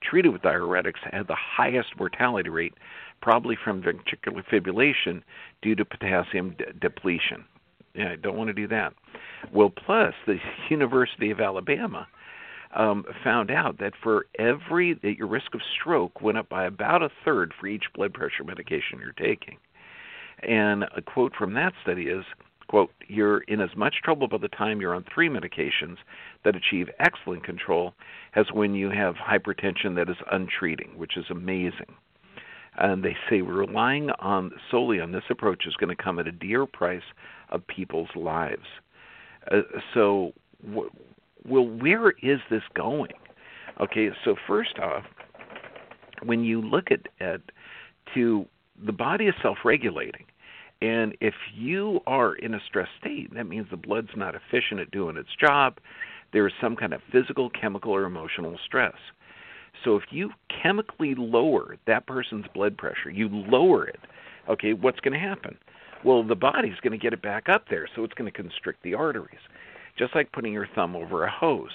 treated 0.00 0.28
with 0.28 0.42
diuretics 0.42 1.00
had 1.10 1.26
the 1.26 1.34
highest 1.34 1.88
mortality 1.98 2.50
rate, 2.50 2.74
probably 3.20 3.56
from 3.56 3.82
ventricular 3.82 4.44
fibrillation 4.48 5.24
due 5.60 5.74
to 5.74 5.84
potassium 5.84 6.50
de- 6.50 6.72
depletion. 6.74 7.46
Yeah, 7.96 8.12
I 8.12 8.16
don't 8.16 8.36
want 8.36 8.46
to 8.46 8.54
do 8.54 8.68
that. 8.68 8.92
Well, 9.52 9.70
plus 9.70 10.14
the 10.24 10.38
University 10.70 11.32
of 11.32 11.40
Alabama 11.40 12.06
um, 12.76 13.04
found 13.24 13.50
out 13.50 13.78
that 13.78 13.94
for 14.02 14.26
every 14.38 14.94
that 15.02 15.16
your 15.16 15.26
risk 15.26 15.54
of 15.54 15.60
stroke 15.80 16.20
went 16.20 16.38
up 16.38 16.48
by 16.48 16.66
about 16.66 17.02
a 17.02 17.10
third 17.24 17.52
for 17.58 17.66
each 17.66 17.84
blood 17.94 18.12
pressure 18.12 18.44
medication 18.44 19.00
you're 19.00 19.12
taking. 19.12 19.56
And 20.42 20.84
a 20.94 21.00
quote 21.00 21.32
from 21.34 21.54
that 21.54 21.72
study 21.82 22.04
is, 22.04 22.24
quote, 22.68 22.90
you're 23.08 23.38
in 23.40 23.60
as 23.60 23.70
much 23.76 23.96
trouble 24.04 24.28
by 24.28 24.36
the 24.38 24.48
time 24.48 24.80
you're 24.80 24.94
on 24.94 25.04
three 25.12 25.30
medications 25.30 25.96
that 26.44 26.54
achieve 26.54 26.88
excellent 27.00 27.44
control 27.44 27.94
as 28.34 28.46
when 28.52 28.74
you 28.74 28.90
have 28.90 29.14
hypertension 29.14 29.96
that 29.96 30.10
is 30.10 30.16
untreating, 30.30 30.90
which 30.96 31.16
is 31.16 31.24
amazing. 31.30 31.94
And 32.78 33.02
they 33.02 33.16
say 33.30 33.40
relying 33.40 34.10
on 34.18 34.50
solely 34.70 35.00
on 35.00 35.12
this 35.12 35.24
approach 35.30 35.66
is 35.66 35.74
going 35.76 35.96
to 35.96 36.02
come 36.02 36.18
at 36.18 36.28
a 36.28 36.32
dear 36.32 36.66
price 36.66 37.00
of 37.48 37.66
people's 37.66 38.10
lives. 38.14 38.66
Uh, 39.50 39.62
so, 39.94 40.32
well, 41.48 41.66
where 41.66 42.10
is 42.22 42.40
this 42.50 42.62
going? 42.74 43.12
Okay, 43.80 44.10
so 44.24 44.36
first 44.46 44.78
off, 44.78 45.04
when 46.22 46.42
you 46.44 46.60
look 46.60 46.86
at, 46.90 47.08
at 47.20 47.40
to 48.14 48.46
the 48.84 48.92
body 48.92 49.26
is 49.26 49.34
self-regulating, 49.42 50.24
and 50.82 51.16
if 51.20 51.34
you 51.54 52.00
are 52.06 52.34
in 52.34 52.54
a 52.54 52.60
stress 52.66 52.88
state, 53.00 53.34
that 53.34 53.46
means 53.46 53.66
the 53.70 53.76
blood's 53.76 54.10
not 54.16 54.34
efficient 54.34 54.80
at 54.80 54.90
doing 54.90 55.16
its 55.16 55.28
job. 55.40 55.78
There 56.32 56.46
is 56.46 56.52
some 56.60 56.76
kind 56.76 56.92
of 56.92 57.00
physical, 57.10 57.50
chemical, 57.50 57.92
or 57.92 58.04
emotional 58.04 58.58
stress. 58.64 58.94
So 59.84 59.96
if 59.96 60.04
you 60.10 60.30
chemically 60.62 61.14
lower 61.16 61.76
that 61.86 62.06
person's 62.06 62.46
blood 62.54 62.76
pressure, 62.76 63.10
you 63.10 63.28
lower 63.28 63.86
it, 63.86 64.00
okay, 64.48 64.72
what's 64.72 65.00
going 65.00 65.18
to 65.18 65.26
happen? 65.26 65.56
Well, 66.04 66.22
the 66.22 66.34
body's 66.34 66.78
going 66.82 66.92
to 66.92 67.02
get 67.02 67.12
it 67.12 67.22
back 67.22 67.48
up 67.48 67.64
there, 67.70 67.88
so 67.94 68.04
it's 68.04 68.14
going 68.14 68.30
to 68.30 68.36
constrict 68.36 68.82
the 68.82 68.94
arteries 68.94 69.40
just 69.98 70.14
like 70.14 70.32
putting 70.32 70.52
your 70.52 70.68
thumb 70.74 70.96
over 70.96 71.24
a 71.24 71.30
hose. 71.30 71.70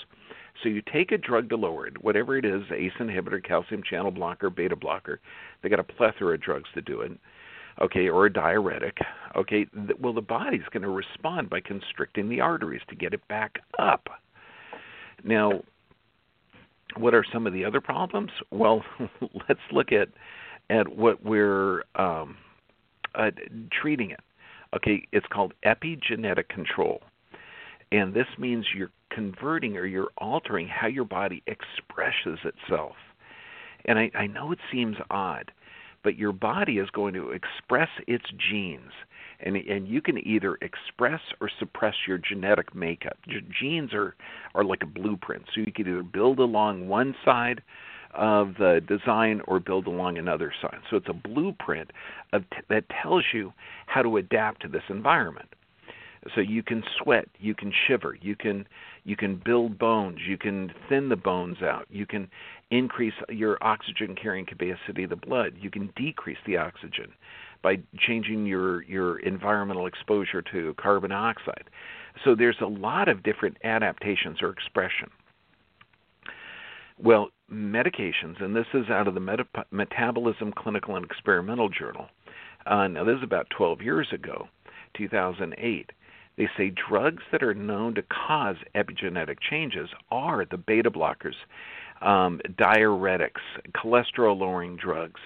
So 0.61 0.69
you 0.69 0.81
take 0.93 1.11
a 1.11 1.17
drug 1.17 1.49
to 1.49 1.55
lower 1.55 1.87
it, 1.87 2.03
whatever 2.03 2.37
it 2.37 2.45
is, 2.45 2.63
ACE 2.71 2.91
inhibitor, 2.99 3.43
calcium 3.43 3.81
channel 3.87 4.11
blocker, 4.11 4.49
beta 4.49 4.75
blocker. 4.75 5.19
They 5.61 5.69
got 5.69 5.79
a 5.79 5.83
plethora 5.83 6.35
of 6.35 6.41
drugs 6.41 6.69
to 6.75 6.81
do 6.81 7.01
it. 7.01 7.11
Okay, 7.81 8.09
or 8.09 8.25
a 8.25 8.33
diuretic. 8.33 8.97
Okay, 9.35 9.65
well 9.99 10.13
the 10.13 10.21
body's 10.21 10.61
going 10.71 10.83
to 10.83 10.89
respond 10.89 11.49
by 11.49 11.61
constricting 11.61 12.29
the 12.29 12.41
arteries 12.41 12.81
to 12.89 12.95
get 12.95 13.13
it 13.13 13.25
back 13.27 13.59
up. 13.79 14.07
Now, 15.23 15.61
what 16.97 17.13
are 17.13 17.23
some 17.31 17.47
of 17.47 17.53
the 17.53 17.63
other 17.63 17.81
problems? 17.81 18.31
Well, 18.51 18.83
let's 19.47 19.61
look 19.71 19.91
at 19.91 20.09
at 20.69 20.95
what 20.95 21.23
we're 21.23 21.83
um, 21.95 22.37
uh, 23.15 23.31
treating 23.81 24.11
it. 24.11 24.19
Okay, 24.75 25.05
it's 25.11 25.25
called 25.31 25.53
epigenetic 25.65 26.47
control. 26.49 27.01
And 27.91 28.13
this 28.13 28.27
means 28.37 28.65
you're 28.75 28.91
converting 29.09 29.77
or 29.77 29.85
you're 29.85 30.11
altering 30.17 30.67
how 30.67 30.87
your 30.87 31.05
body 31.05 31.43
expresses 31.47 32.39
itself. 32.45 32.95
And 33.85 33.99
I, 33.99 34.11
I 34.15 34.27
know 34.27 34.51
it 34.51 34.59
seems 34.71 34.97
odd, 35.09 35.51
but 36.03 36.15
your 36.15 36.31
body 36.31 36.77
is 36.77 36.89
going 36.91 37.13
to 37.15 37.31
express 37.31 37.89
its 38.07 38.25
genes. 38.49 38.91
And, 39.39 39.55
and 39.55 39.87
you 39.87 40.01
can 40.01 40.25
either 40.25 40.57
express 40.61 41.19
or 41.41 41.49
suppress 41.59 41.95
your 42.07 42.19
genetic 42.19 42.75
makeup. 42.75 43.17
Your 43.25 43.41
genes 43.59 43.91
are, 43.93 44.15
are 44.53 44.63
like 44.63 44.83
a 44.83 44.87
blueprint. 44.87 45.43
So 45.53 45.61
you 45.61 45.71
can 45.73 45.87
either 45.87 46.03
build 46.03 46.39
along 46.39 46.87
one 46.87 47.15
side 47.25 47.61
of 48.13 48.55
the 48.59 48.81
design 48.87 49.41
or 49.47 49.59
build 49.59 49.87
along 49.87 50.17
another 50.17 50.53
side. 50.61 50.79
So 50.89 50.97
it's 50.97 51.09
a 51.09 51.13
blueprint 51.13 51.91
of 52.33 52.43
t- 52.51 52.57
that 52.69 52.83
tells 53.01 53.23
you 53.33 53.53
how 53.87 54.01
to 54.01 54.17
adapt 54.17 54.61
to 54.61 54.67
this 54.67 54.83
environment. 54.89 55.49
So 56.35 56.41
you 56.41 56.61
can 56.61 56.83
sweat, 57.01 57.27
you 57.39 57.55
can 57.55 57.73
shiver, 57.87 58.15
you 58.21 58.35
can 58.35 58.67
you 59.03 59.15
can 59.15 59.41
build 59.43 59.79
bones, 59.79 60.19
you 60.27 60.37
can 60.37 60.71
thin 60.87 61.09
the 61.09 61.15
bones 61.15 61.63
out, 61.63 61.87
you 61.89 62.05
can 62.05 62.29
increase 62.69 63.15
your 63.29 63.57
oxygen 63.61 64.15
carrying 64.15 64.45
capacity 64.45 65.03
of 65.03 65.09
the 65.09 65.15
blood, 65.15 65.55
you 65.59 65.71
can 65.71 65.91
decrease 65.95 66.37
the 66.45 66.57
oxygen 66.57 67.11
by 67.63 67.79
changing 67.97 68.45
your 68.45 68.83
your 68.83 69.17
environmental 69.19 69.87
exposure 69.87 70.43
to 70.43 70.75
carbon 70.75 71.09
dioxide. 71.09 71.69
So 72.23 72.35
there's 72.35 72.61
a 72.61 72.67
lot 72.67 73.09
of 73.09 73.23
different 73.23 73.57
adaptations 73.63 74.41
or 74.43 74.49
expression. 74.49 75.09
Well, 77.03 77.29
medications, 77.51 78.41
and 78.41 78.55
this 78.55 78.67
is 78.75 78.89
out 78.89 79.07
of 79.07 79.15
the 79.15 79.19
Meta- 79.19 79.65
Metabolism 79.71 80.53
Clinical 80.53 80.95
and 80.95 81.03
Experimental 81.03 81.67
Journal. 81.67 82.07
Uh, 82.67 82.87
now, 82.87 83.03
this 83.03 83.17
is 83.17 83.23
about 83.23 83.49
12 83.49 83.81
years 83.81 84.07
ago, 84.13 84.47
2008. 84.93 85.91
They 86.41 86.49
say 86.57 86.71
drugs 86.89 87.21
that 87.31 87.43
are 87.43 87.53
known 87.53 87.93
to 87.93 88.01
cause 88.01 88.55
epigenetic 88.73 89.37
changes 89.47 89.89
are 90.09 90.43
the 90.43 90.57
beta 90.57 90.89
blockers, 90.89 91.35
um, 92.01 92.41
diuretics, 92.57 93.41
cholesterol 93.75 94.39
lowering 94.39 94.75
drugs, 94.75 95.21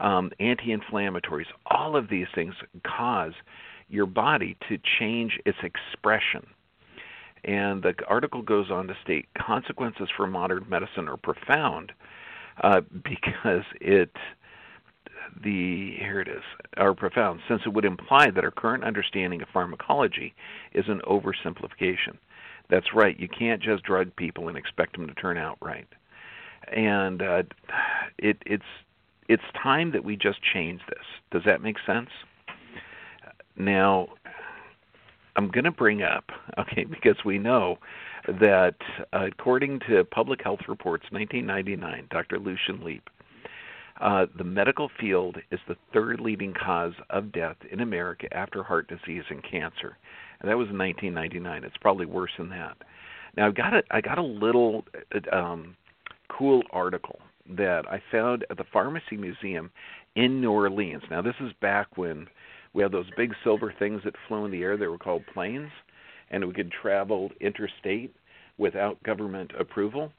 um, 0.00 0.30
anti 0.38 0.76
inflammatories. 0.76 1.46
All 1.64 1.96
of 1.96 2.10
these 2.10 2.26
things 2.34 2.52
cause 2.86 3.32
your 3.88 4.04
body 4.04 4.54
to 4.68 4.76
change 4.98 5.40
its 5.46 5.56
expression. 5.62 6.46
And 7.42 7.82
the 7.82 7.94
article 8.06 8.42
goes 8.42 8.70
on 8.70 8.86
to 8.88 8.94
state 9.02 9.28
consequences 9.38 10.10
for 10.14 10.26
modern 10.26 10.66
medicine 10.68 11.08
are 11.08 11.16
profound 11.16 11.92
uh, 12.62 12.82
because 13.02 13.64
it 13.80 14.14
the 15.42 15.96
here 15.98 16.20
it 16.20 16.28
is 16.28 16.42
are 16.76 16.94
profound 16.94 17.40
since 17.48 17.62
it 17.64 17.72
would 17.72 17.84
imply 17.84 18.30
that 18.30 18.44
our 18.44 18.50
current 18.50 18.84
understanding 18.84 19.42
of 19.42 19.48
pharmacology 19.52 20.34
is 20.72 20.86
an 20.88 21.00
oversimplification. 21.08 22.16
That's 22.68 22.94
right 22.94 23.18
you 23.18 23.28
can't 23.28 23.62
just 23.62 23.82
drug 23.82 24.14
people 24.16 24.48
and 24.48 24.56
expect 24.56 24.96
them 24.96 25.06
to 25.06 25.14
turn 25.14 25.36
out 25.38 25.58
right. 25.60 25.88
And 26.72 27.22
uh, 27.22 27.42
it, 28.18 28.38
it's 28.46 28.62
it's 29.28 29.42
time 29.62 29.92
that 29.92 30.04
we 30.04 30.16
just 30.16 30.38
change 30.42 30.80
this. 30.88 31.04
Does 31.30 31.42
that 31.46 31.62
make 31.62 31.76
sense? 31.86 32.10
Now 33.56 34.08
i'm 35.36 35.48
going 35.48 35.64
to 35.64 35.70
bring 35.70 36.02
up 36.02 36.24
okay 36.58 36.84
because 36.84 37.16
we 37.24 37.38
know 37.38 37.78
that 38.26 38.76
uh, 39.12 39.26
according 39.26 39.80
to 39.80 40.04
public 40.04 40.42
health 40.42 40.60
reports 40.68 41.04
1999 41.10 42.06
dr 42.10 42.38
lucian 42.38 42.84
leape 42.84 43.08
uh, 44.00 44.26
the 44.36 44.44
medical 44.44 44.90
field 44.98 45.36
is 45.50 45.60
the 45.68 45.76
third 45.92 46.20
leading 46.20 46.54
cause 46.54 46.94
of 47.10 47.32
death 47.32 47.56
in 47.70 47.80
America 47.80 48.26
after 48.34 48.62
heart 48.62 48.88
disease 48.88 49.24
and 49.30 49.42
cancer, 49.42 49.96
and 50.40 50.50
that 50.50 50.56
was 50.56 50.68
in 50.68 50.78
1999. 50.78 51.64
It's 51.64 51.76
probably 51.80 52.06
worse 52.06 52.30
than 52.38 52.48
that. 52.50 52.76
Now 53.36 53.46
I've 53.46 53.54
got 53.54 53.74
a 53.74 53.82
I 53.90 54.00
got 54.00 54.18
a 54.18 54.22
little 54.22 54.84
uh, 55.14 55.36
um, 55.36 55.76
cool 56.28 56.62
article 56.70 57.20
that 57.56 57.82
I 57.90 58.02
found 58.10 58.44
at 58.50 58.56
the 58.56 58.64
Pharmacy 58.72 59.16
Museum 59.16 59.70
in 60.16 60.40
New 60.40 60.50
Orleans. 60.50 61.02
Now, 61.10 61.22
this 61.22 61.34
is 61.40 61.52
back 61.60 61.96
when 61.96 62.26
we 62.72 62.82
had 62.82 62.92
those 62.92 63.10
big 63.16 63.32
silver 63.42 63.74
things 63.78 64.02
that 64.04 64.14
flew 64.28 64.44
in 64.44 64.50
the 64.50 64.62
air. 64.62 64.76
They 64.76 64.86
were 64.86 64.98
called 64.98 65.24
planes, 65.32 65.70
and 66.30 66.46
we 66.46 66.54
could 66.54 66.70
travel 66.70 67.30
interstate 67.40 68.14
without 68.58 69.02
government 69.02 69.52
approval. 69.58 70.12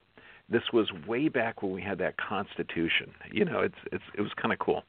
This 0.51 0.63
was 0.73 0.91
way 1.07 1.29
back 1.29 1.63
when 1.63 1.71
we 1.71 1.81
had 1.81 1.97
that 1.99 2.15
Constitution. 2.17 3.13
You 3.31 3.45
know, 3.45 3.61
it's 3.61 3.75
it's 3.91 4.03
it 4.17 4.21
was 4.21 4.31
kind 4.39 4.51
of 4.51 4.59
cool, 4.59 4.83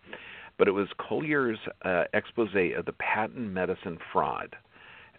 but 0.58 0.66
it 0.66 0.72
was 0.72 0.88
Collier's 0.98 1.58
uh, 1.84 2.04
expose 2.12 2.48
of 2.76 2.84
the 2.84 2.92
patent 2.98 3.52
medicine 3.52 3.98
fraud, 4.12 4.56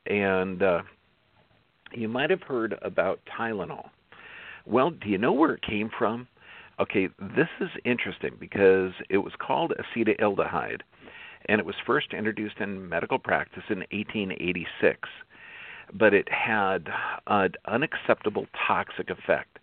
and 0.06 0.62
uh, 0.62 0.82
you 1.94 2.10
might 2.10 2.30
have 2.30 2.44
heard 2.44 2.78
about 2.82 3.22
Tylenol. 3.26 3.90
Well, 4.66 4.92
do 4.92 5.10
you 5.10 5.18
know 5.18 5.32
where 5.34 5.54
it 5.54 5.62
came 5.62 5.90
from? 5.98 6.28
Okay, 6.80 7.08
this 7.20 7.50
is 7.62 7.70
interesting 7.86 8.36
because 8.40 8.92
it 9.10 9.20
was 9.20 9.34
called 9.40 9.74
acetanilide, 9.78 10.82
and 11.48 11.60
it 11.60 11.66
was 11.66 11.76
first 11.86 12.14
introduced 12.14 12.58
in 12.60 12.90
medical 12.90 13.20
practice 13.20 13.64
in 13.70 13.80
1886. 13.92 15.08
But 15.94 16.14
it 16.14 16.28
had 16.30 16.88
an 17.28 17.54
unacceptable 17.68 18.48
toxic 18.68 19.10
effect. 19.10 19.60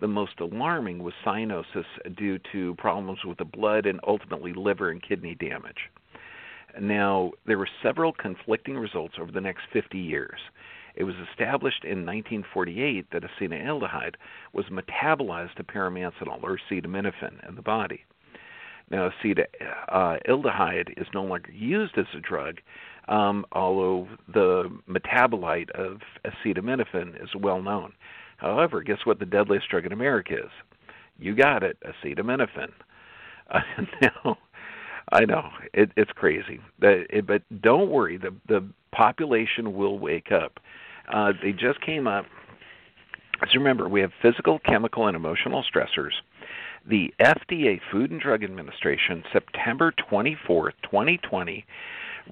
The 0.00 0.08
most 0.08 0.40
alarming 0.40 1.02
was 1.02 1.12
cyanosis 1.24 1.84
due 2.16 2.38
to 2.52 2.74
problems 2.76 3.20
with 3.24 3.38
the 3.38 3.44
blood 3.44 3.84
and 3.84 4.00
ultimately 4.06 4.54
liver 4.54 4.90
and 4.90 5.02
kidney 5.02 5.34
damage. 5.34 5.90
Now, 6.80 7.32
there 7.46 7.58
were 7.58 7.68
several 7.82 8.12
conflicting 8.12 8.78
results 8.78 9.14
over 9.20 9.30
the 9.30 9.40
next 9.40 9.62
50 9.72 9.98
years. 9.98 10.38
It 10.94 11.04
was 11.04 11.16
established 11.30 11.84
in 11.84 12.06
1948 12.06 13.10
that 13.12 13.22
acetanilide 13.22 14.14
was 14.52 14.66
metabolized 14.66 15.54
to 15.56 15.64
pyrimethamine 15.64 16.42
or 16.42 16.58
acetaminophen 16.58 17.46
in 17.48 17.54
the 17.54 17.62
body. 17.62 18.04
Now, 18.90 19.10
acetanilide 19.22 21.00
is 21.00 21.06
no 21.14 21.22
longer 21.24 21.52
used 21.52 21.96
as 21.96 22.06
a 22.16 22.20
drug, 22.20 22.60
um, 23.08 23.44
although 23.52 24.08
the 24.32 24.70
metabolite 24.88 25.70
of 25.70 26.00
acetaminophen 26.24 27.22
is 27.22 27.34
well 27.34 27.62
known. 27.62 27.92
However, 28.40 28.82
guess 28.82 28.98
what 29.04 29.18
the 29.18 29.26
deadliest 29.26 29.68
drug 29.68 29.86
in 29.86 29.92
America 29.92 30.34
is? 30.34 30.50
You 31.18 31.34
got 31.34 31.62
it, 31.62 31.78
acetaminophen. 31.84 32.72
Uh, 33.52 33.58
now, 34.00 34.38
I 35.10 35.24
know 35.24 35.48
it, 35.74 35.90
it's 35.96 36.12
crazy, 36.12 36.60
but, 36.78 36.98
it, 37.10 37.26
but 37.26 37.42
don't 37.60 37.90
worry. 37.90 38.16
The 38.16 38.32
the 38.46 38.64
population 38.92 39.74
will 39.74 39.98
wake 39.98 40.30
up. 40.30 40.60
Uh, 41.12 41.32
they 41.42 41.50
just 41.50 41.80
came 41.80 42.06
up. 42.06 42.26
So 43.40 43.58
remember, 43.58 43.88
we 43.88 44.00
have 44.02 44.12
physical, 44.22 44.60
chemical, 44.60 45.08
and 45.08 45.16
emotional 45.16 45.64
stressors. 45.64 46.12
The 46.88 47.12
FDA, 47.20 47.80
Food 47.90 48.12
and 48.12 48.20
Drug 48.20 48.44
Administration, 48.44 49.24
September 49.32 49.92
24, 50.08 50.72
2020, 50.84 51.66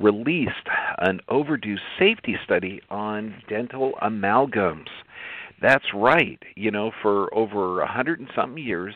released 0.01 0.53
an 0.99 1.21
overdue 1.29 1.77
safety 1.99 2.37
study 2.45 2.81
on 2.91 3.43
dental 3.49 3.95
amalgams. 4.03 4.89
That's 5.61 5.85
right. 5.95 6.39
You 6.57 6.71
know, 6.71 6.93
for 7.03 7.33
over 7.35 7.81
a 7.81 7.87
hundred 7.87 8.21
and 8.21 8.29
something 8.35 8.63
years, 8.63 8.95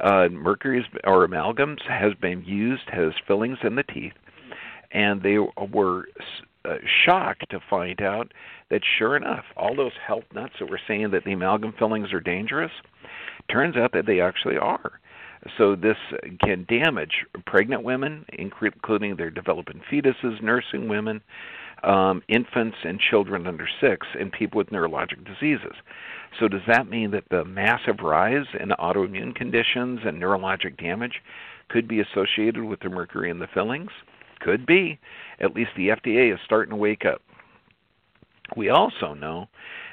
uh, 0.00 0.28
mercury 0.30 0.84
or 1.04 1.26
amalgams 1.26 1.82
has 1.88 2.14
been 2.20 2.42
used 2.44 2.88
as 2.92 3.12
fillings 3.26 3.58
in 3.62 3.76
the 3.76 3.82
teeth, 3.82 4.14
and 4.92 5.22
they 5.22 5.38
were 5.38 6.06
uh, 6.64 6.76
shocked 7.04 7.44
to 7.50 7.60
find 7.68 8.00
out 8.00 8.32
that 8.70 8.80
sure 8.98 9.16
enough, 9.16 9.44
all 9.56 9.74
those 9.74 9.92
health 10.06 10.24
nuts 10.34 10.54
that 10.58 10.70
were 10.70 10.80
saying 10.88 11.10
that 11.10 11.24
the 11.24 11.32
amalgam 11.32 11.74
fillings 11.78 12.12
are 12.12 12.20
dangerous, 12.20 12.72
turns 13.50 13.76
out 13.76 13.92
that 13.92 14.06
they 14.06 14.20
actually 14.20 14.56
are. 14.56 14.92
So 15.58 15.74
this 15.74 15.96
can 16.40 16.64
damage 16.68 17.26
pregnant 17.46 17.82
women, 17.82 18.24
including 18.32 19.16
their 19.16 19.30
developing 19.30 19.80
fetuses, 19.90 20.40
nursing 20.40 20.88
women, 20.88 21.20
um, 21.84 22.22
infants 22.28 22.76
and 22.84 23.00
children 23.00 23.46
under 23.46 23.68
six, 23.80 24.06
and 24.18 24.32
people 24.32 24.58
with 24.58 24.70
neurologic 24.70 25.24
diseases. 25.24 25.74
So 26.38 26.48
does 26.48 26.62
that 26.66 26.88
mean 26.88 27.10
that 27.10 27.24
the 27.30 27.44
massive 27.44 28.00
rise 28.02 28.46
in 28.58 28.70
autoimmune 28.70 29.34
conditions 29.34 30.00
and 30.04 30.20
neurologic 30.20 30.80
damage 30.80 31.20
could 31.68 31.88
be 31.88 32.00
associated 32.00 32.64
with 32.64 32.80
the 32.80 32.88
mercury 32.88 33.30
in 33.30 33.38
the 33.38 33.48
fillings? 33.52 33.90
Could 34.40 34.66
be. 34.66 34.98
At 35.40 35.54
least 35.54 35.70
the 35.76 35.88
FDA 35.88 36.32
is 36.32 36.40
starting 36.44 36.70
to 36.70 36.76
wake 36.76 37.04
up. 37.04 37.22
We 38.56 38.68
also 38.68 39.14
know 39.14 39.48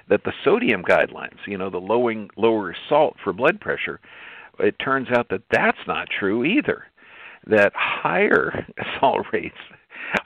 that 0.10 0.24
the 0.24 0.34
sodium 0.44 0.84
guidelines, 0.84 1.38
you 1.46 1.58
know, 1.58 1.70
the 1.70 1.78
lowering 1.78 2.30
lower 2.36 2.76
salt 2.88 3.16
for 3.24 3.32
blood 3.32 3.60
pressure, 3.62 4.00
it 4.60 4.76
turns 4.80 5.08
out 5.16 5.30
that 5.30 5.44
that's 5.52 5.78
not 5.88 6.08
true 6.20 6.44
either. 6.44 6.86
That 7.48 7.72
higher 7.76 8.66
salt 9.00 9.26
rates 9.32 9.56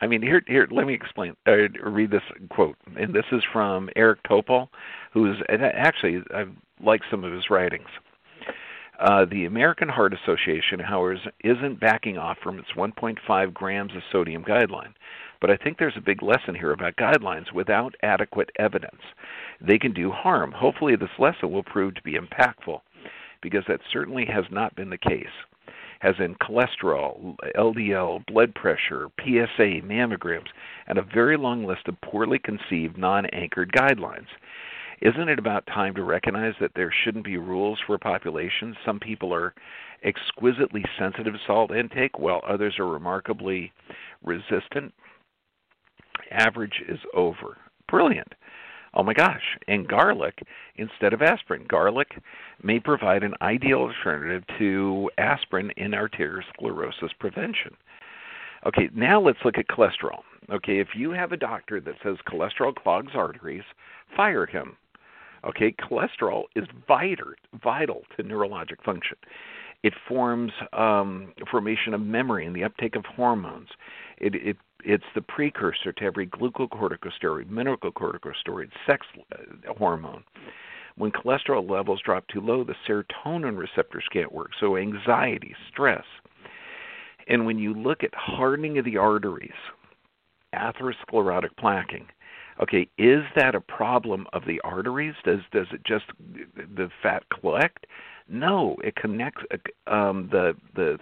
I 0.01 0.07
mean, 0.07 0.21
here, 0.21 0.41
here. 0.47 0.67
Let 0.69 0.87
me 0.87 0.93
explain. 0.93 1.35
Uh, 1.47 1.69
read 1.83 2.11
this 2.11 2.23
quote, 2.49 2.75
and 2.97 3.13
this 3.13 3.25
is 3.31 3.41
from 3.51 3.89
Eric 3.95 4.19
Topol, 4.23 4.67
who's 5.13 5.37
actually 5.49 6.21
I 6.33 6.45
like 6.83 7.01
some 7.09 7.23
of 7.23 7.33
his 7.33 7.49
writings. 7.49 7.87
Uh, 8.99 9.25
the 9.25 9.45
American 9.45 9.89
Heart 9.89 10.13
Association, 10.13 10.79
however, 10.79 11.19
isn't 11.43 11.79
backing 11.79 12.17
off 12.17 12.37
from 12.43 12.59
its 12.59 12.69
1.5 12.77 13.53
grams 13.53 13.95
of 13.95 14.03
sodium 14.11 14.43
guideline. 14.43 14.93
But 15.41 15.49
I 15.49 15.57
think 15.57 15.77
there's 15.77 15.97
a 15.97 16.01
big 16.01 16.23
lesson 16.23 16.55
here 16.55 16.71
about 16.71 16.95
guidelines 16.95 17.51
without 17.51 17.95
adequate 18.01 18.49
evidence. 18.57 19.01
They 19.59 19.77
can 19.77 19.91
do 19.93 20.09
harm. 20.09 20.53
Hopefully, 20.53 20.95
this 20.95 21.09
lesson 21.19 21.51
will 21.51 21.63
prove 21.63 21.95
to 21.95 22.03
be 22.03 22.17
impactful, 22.17 22.79
because 23.41 23.63
that 23.67 23.81
certainly 23.91 24.25
has 24.25 24.45
not 24.51 24.75
been 24.75 24.89
the 24.89 24.97
case. 24.97 25.25
As 26.03 26.15
in 26.19 26.35
cholesterol, 26.35 27.35
LDL, 27.55 28.25
blood 28.27 28.53
pressure, 28.55 29.07
PSA, 29.19 29.81
mammograms, 29.85 30.49
and 30.87 30.97
a 30.97 31.03
very 31.13 31.37
long 31.37 31.63
list 31.65 31.87
of 31.87 31.99
poorly 32.01 32.39
conceived, 32.39 32.97
non 32.97 33.25
anchored 33.27 33.71
guidelines. 33.71 34.27
Isn't 35.01 35.29
it 35.29 35.39
about 35.39 35.65
time 35.67 35.95
to 35.95 36.03
recognize 36.03 36.53
that 36.59 36.71
there 36.75 36.93
shouldn't 37.03 37.25
be 37.25 37.37
rules 37.37 37.79
for 37.87 37.97
populations? 37.97 38.75
Some 38.85 38.99
people 38.99 39.33
are 39.33 39.53
exquisitely 40.03 40.83
sensitive 40.99 41.33
to 41.33 41.39
salt 41.47 41.71
intake, 41.71 42.19
while 42.19 42.41
others 42.47 42.75
are 42.79 42.87
remarkably 42.87 43.71
resistant 44.23 44.93
average 46.31 46.81
is 46.87 46.99
over. 47.13 47.57
Brilliant. 47.89 48.33
Oh 48.93 49.03
my 49.03 49.13
gosh. 49.13 49.57
And 49.67 49.87
garlic 49.87 50.39
instead 50.75 51.13
of 51.13 51.21
aspirin. 51.21 51.65
Garlic 51.67 52.19
may 52.61 52.79
provide 52.79 53.23
an 53.23 53.33
ideal 53.41 53.79
alternative 53.79 54.43
to 54.59 55.09
aspirin 55.17 55.71
in 55.77 55.91
arteriosclerosis 55.91 57.11
prevention. 57.19 57.75
Okay, 58.65 58.89
now 58.93 59.19
let's 59.19 59.39
look 59.43 59.57
at 59.57 59.67
cholesterol. 59.67 60.21
Okay, 60.51 60.79
if 60.79 60.89
you 60.95 61.11
have 61.11 61.31
a 61.31 61.37
doctor 61.37 61.81
that 61.81 61.95
says 62.03 62.17
cholesterol 62.27 62.73
clogs 62.75 63.11
arteries, 63.15 63.63
fire 64.15 64.45
him. 64.45 64.77
Okay, 65.45 65.73
cholesterol 65.73 66.43
is 66.55 66.65
vital, 66.87 67.33
vital 67.61 68.03
to 68.15 68.23
neurologic 68.23 68.81
function. 68.85 69.17
It 69.83 69.93
forms 70.07 70.53
um, 70.71 71.33
formation 71.51 71.93
of 71.93 71.99
memory 71.99 72.45
and 72.45 72.55
the 72.55 72.63
uptake 72.63 72.95
of 72.95 73.05
hormones. 73.05 73.67
It, 74.17 74.35
it 74.35 74.57
it's 74.83 75.03
the 75.15 75.21
precursor 75.21 75.91
to 75.93 76.03
every 76.03 76.27
glucocorticosteroid, 76.27 77.49
mineralocorticosteroid, 77.49 78.69
sex 78.85 79.05
uh, 79.31 79.73
hormone. 79.77 80.23
When 80.95 81.11
cholesterol 81.11 81.67
levels 81.69 82.01
drop 82.05 82.27
too 82.27 82.41
low, 82.41 82.63
the 82.63 82.75
serotonin 82.87 83.57
receptors 83.57 84.05
can't 84.11 84.31
work. 84.31 84.51
So 84.59 84.77
anxiety, 84.77 85.55
stress. 85.71 86.03
And 87.27 87.45
when 87.45 87.57
you 87.57 87.73
look 87.73 88.03
at 88.03 88.13
hardening 88.13 88.77
of 88.77 88.85
the 88.85 88.97
arteries, 88.97 89.51
atherosclerotic 90.53 91.55
plaquing, 91.59 92.05
okay, 92.61 92.87
is 92.97 93.23
that 93.35 93.55
a 93.55 93.61
problem 93.61 94.27
of 94.33 94.43
the 94.45 94.59
arteries? 94.61 95.15
Does 95.23 95.39
does 95.51 95.67
it 95.71 95.83
just 95.85 96.05
the 96.55 96.89
fat 97.01 97.23
collect? 97.29 97.87
No, 98.29 98.75
it 98.83 98.95
connects 98.95 99.43
um, 99.87 100.29
the 100.31 100.55
the 100.75 100.99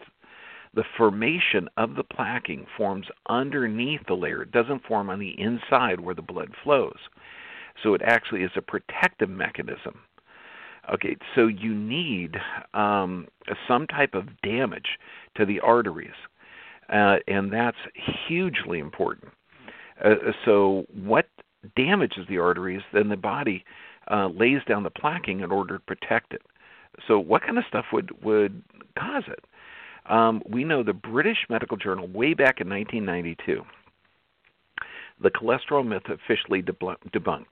the 0.73 0.83
formation 0.97 1.67
of 1.77 1.95
the 1.95 2.03
plaquing 2.03 2.65
forms 2.77 3.07
underneath 3.27 4.01
the 4.07 4.13
layer. 4.13 4.43
It 4.43 4.51
doesn't 4.51 4.85
form 4.85 5.09
on 5.09 5.19
the 5.19 5.35
inside 5.39 5.99
where 5.99 6.15
the 6.15 6.21
blood 6.21 6.51
flows. 6.63 6.97
So 7.83 7.93
it 7.93 8.01
actually 8.03 8.43
is 8.43 8.51
a 8.55 8.61
protective 8.61 9.29
mechanism. 9.29 9.99
Okay, 10.93 11.15
so 11.35 11.47
you 11.47 11.73
need 11.73 12.37
um, 12.73 13.27
some 13.67 13.85
type 13.87 14.13
of 14.13 14.25
damage 14.41 14.97
to 15.35 15.45
the 15.45 15.59
arteries, 15.59 16.09
uh, 16.91 17.17
and 17.27 17.53
that's 17.53 17.77
hugely 18.27 18.79
important. 18.79 19.31
Uh, 20.03 20.15
so, 20.43 20.85
what 20.91 21.27
damages 21.75 22.25
the 22.27 22.39
arteries? 22.39 22.81
Then 22.93 23.09
the 23.09 23.15
body 23.15 23.63
uh, 24.09 24.29
lays 24.29 24.61
down 24.67 24.81
the 24.81 24.89
plaquing 24.89 25.43
in 25.43 25.51
order 25.51 25.77
to 25.77 25.83
protect 25.83 26.33
it. 26.33 26.41
So, 27.07 27.19
what 27.19 27.43
kind 27.43 27.59
of 27.59 27.63
stuff 27.69 27.85
would 27.93 28.11
would 28.23 28.63
cause 28.97 29.23
it? 29.27 29.45
Um, 30.07 30.41
we 30.49 30.63
know 30.63 30.83
the 30.83 30.93
British 30.93 31.45
Medical 31.49 31.77
Journal, 31.77 32.07
way 32.07 32.33
back 32.33 32.59
in 32.59 32.69
1992, 32.69 33.63
the 35.21 35.29
cholesterol 35.29 35.85
myth 35.85 36.03
officially 36.09 36.61
debunked. 36.61 37.45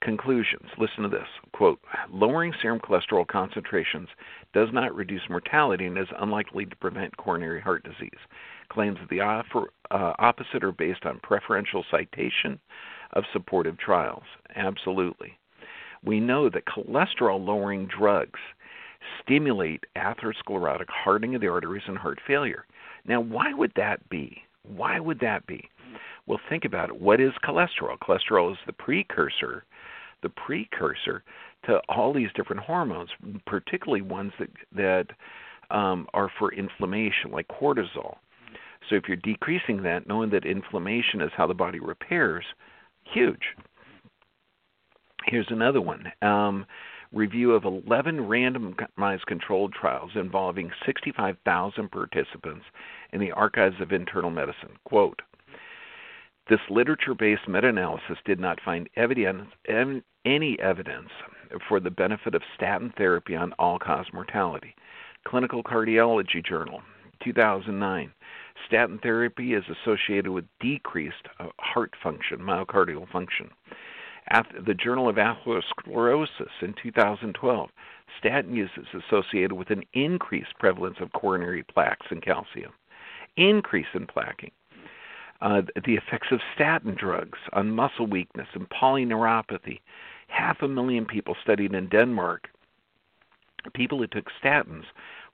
Conclusions. 0.00 0.68
Listen 0.78 1.02
to 1.02 1.10
this. 1.10 1.26
Quote, 1.52 1.78
lowering 2.10 2.54
serum 2.62 2.80
cholesterol 2.80 3.26
concentrations 3.26 4.08
does 4.54 4.68
not 4.72 4.94
reduce 4.94 5.28
mortality 5.28 5.84
and 5.84 5.98
is 5.98 6.08
unlikely 6.18 6.64
to 6.64 6.76
prevent 6.76 7.16
coronary 7.18 7.60
heart 7.60 7.84
disease. 7.84 8.18
Claims 8.70 8.98
of 9.02 9.10
the 9.10 9.20
uh, 9.20 9.42
opposite 9.90 10.64
are 10.64 10.72
based 10.72 11.04
on 11.04 11.20
preferential 11.22 11.84
citation 11.90 12.58
of 13.12 13.24
supportive 13.32 13.76
trials. 13.76 14.22
Absolutely. 14.56 15.36
We 16.02 16.18
know 16.18 16.48
that 16.48 16.64
cholesterol 16.64 17.44
lowering 17.44 17.86
drugs 17.86 18.40
stimulate 19.22 19.84
atherosclerotic 19.96 20.88
hardening 20.88 21.34
of 21.34 21.40
the 21.40 21.48
arteries 21.48 21.82
and 21.86 21.98
heart 21.98 22.18
failure. 22.26 22.64
Now, 23.06 23.20
why 23.20 23.52
would 23.52 23.72
that 23.76 24.06
be? 24.08 24.42
Why 24.62 25.00
would 25.00 25.20
that 25.20 25.46
be? 25.46 25.68
Well, 26.26 26.40
think 26.48 26.64
about 26.64 26.90
it. 26.90 27.00
What 27.00 27.20
is 27.20 27.32
cholesterol? 27.44 27.98
Cholesterol 27.98 28.52
is 28.52 28.58
the 28.66 28.72
precursor 28.72 29.64
the 30.22 30.28
precursor 30.28 31.22
to 31.66 31.80
all 31.88 32.12
these 32.12 32.28
different 32.34 32.62
hormones, 32.62 33.10
particularly 33.46 34.02
ones 34.02 34.32
that 34.38 34.50
that 34.74 35.06
um, 35.74 36.06
are 36.14 36.30
for 36.38 36.52
inflammation, 36.52 37.30
like 37.30 37.46
cortisol. 37.48 38.16
So 38.88 38.96
if 38.96 39.04
you're 39.06 39.16
decreasing 39.18 39.82
that, 39.82 40.06
knowing 40.06 40.30
that 40.30 40.44
inflammation 40.44 41.20
is 41.20 41.30
how 41.36 41.46
the 41.46 41.54
body 41.54 41.78
repairs, 41.78 42.44
huge. 43.04 43.54
Here's 45.26 45.46
another 45.50 45.80
one. 45.80 46.10
Um, 46.22 46.64
review 47.12 47.52
of 47.52 47.64
11 47.64 48.18
randomized 48.18 49.26
controlled 49.26 49.72
trials 49.72 50.12
involving 50.14 50.70
65,000 50.86 51.90
participants 51.90 52.64
in 53.12 53.20
the 53.20 53.32
Archives 53.32 53.80
of 53.80 53.92
Internal 53.92 54.30
Medicine. 54.30 54.78
Quote, 54.84 55.22
this 56.48 56.60
literature 56.68 57.14
based 57.14 57.46
meta 57.46 57.68
analysis 57.68 58.18
did 58.24 58.40
not 58.40 58.60
find 58.60 58.88
evidence, 58.96 59.46
any 60.24 60.58
evidence 60.58 61.10
for 61.68 61.78
the 61.78 61.90
benefit 61.90 62.34
of 62.34 62.42
statin 62.56 62.92
therapy 62.96 63.36
on 63.36 63.52
all 63.58 63.78
cause 63.78 64.06
mortality. 64.12 64.74
Clinical 65.24 65.62
Cardiology 65.62 66.44
Journal, 66.44 66.82
2009. 67.22 68.12
Statin 68.66 68.98
therapy 68.98 69.54
is 69.54 69.64
associated 69.68 70.30
with 70.30 70.44
decreased 70.60 71.28
uh, 71.38 71.46
heart 71.60 71.92
function, 72.02 72.38
myocardial 72.38 73.08
function. 73.10 73.50
The 74.30 74.74
Journal 74.74 75.08
of 75.08 75.16
Atherosclerosis 75.16 76.62
in 76.62 76.74
2012, 76.80 77.70
statin 78.18 78.54
use 78.54 78.70
is 78.76 79.02
associated 79.08 79.52
with 79.52 79.70
an 79.70 79.82
increased 79.92 80.54
prevalence 80.58 80.98
of 81.00 81.12
coronary 81.12 81.64
plaques 81.64 82.06
and 82.10 82.22
calcium. 82.22 82.72
Increase 83.36 83.86
in 83.94 84.06
plaquing 84.06 84.52
uh, 85.40 85.62
the 85.86 85.94
effects 85.94 86.28
of 86.30 86.40
statin 86.54 86.94
drugs 86.94 87.38
on 87.52 87.70
muscle 87.70 88.06
weakness 88.06 88.48
and 88.54 88.68
polyneuropathy. 88.68 89.80
Half 90.28 90.62
a 90.62 90.68
million 90.68 91.06
people 91.06 91.36
studied 91.42 91.74
in 91.74 91.88
Denmark. 91.88 92.48
People 93.74 93.98
who 93.98 94.06
took 94.06 94.26
statins 94.42 94.84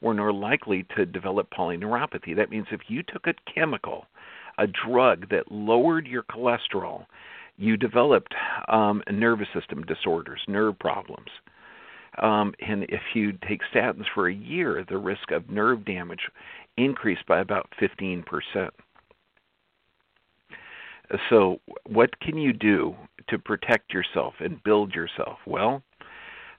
were 0.01 0.15
more 0.15 0.33
likely 0.33 0.85
to 0.97 1.07
develop 1.07 1.51
polyneuropathy. 1.51 2.35
That 2.37 2.51
means 2.51 2.67
if 2.71 2.83
you 2.89 3.03
took 3.03 3.27
a 3.27 3.35
chemical, 3.53 4.07
a 4.59 4.67
drug 4.67 5.29
that 5.31 5.51
lowered 5.51 6.07
your 6.07 6.23
cholesterol, 6.23 7.07
you 7.57 7.77
developed 7.77 8.35
um, 8.69 9.03
nervous 9.11 9.49
system 9.55 9.83
disorders, 9.85 10.41
nerve 10.49 10.79
problems. 10.79 11.29
Um, 12.23 12.55
and 12.67 12.85
if 12.85 13.03
you 13.15 13.33
take 13.47 13.61
statins 13.75 14.07
for 14.15 14.29
a 14.29 14.35
year, 14.35 14.85
the 14.89 14.99
risk 14.99 15.31
of 15.31 15.51
nerve 15.51 15.85
damage 15.85 16.31
increased 16.77 17.27
by 17.27 17.41
about 17.41 17.69
15 17.79 18.23
percent. 18.23 18.73
So, 21.31 21.61
what 21.87 22.19
can 22.21 22.37
you 22.37 22.53
do 22.53 22.97
to 23.29 23.39
protect 23.39 23.93
yourself 23.93 24.35
and 24.41 24.63
build 24.65 24.95
yourself? 24.95 25.39
Well, 25.47 25.83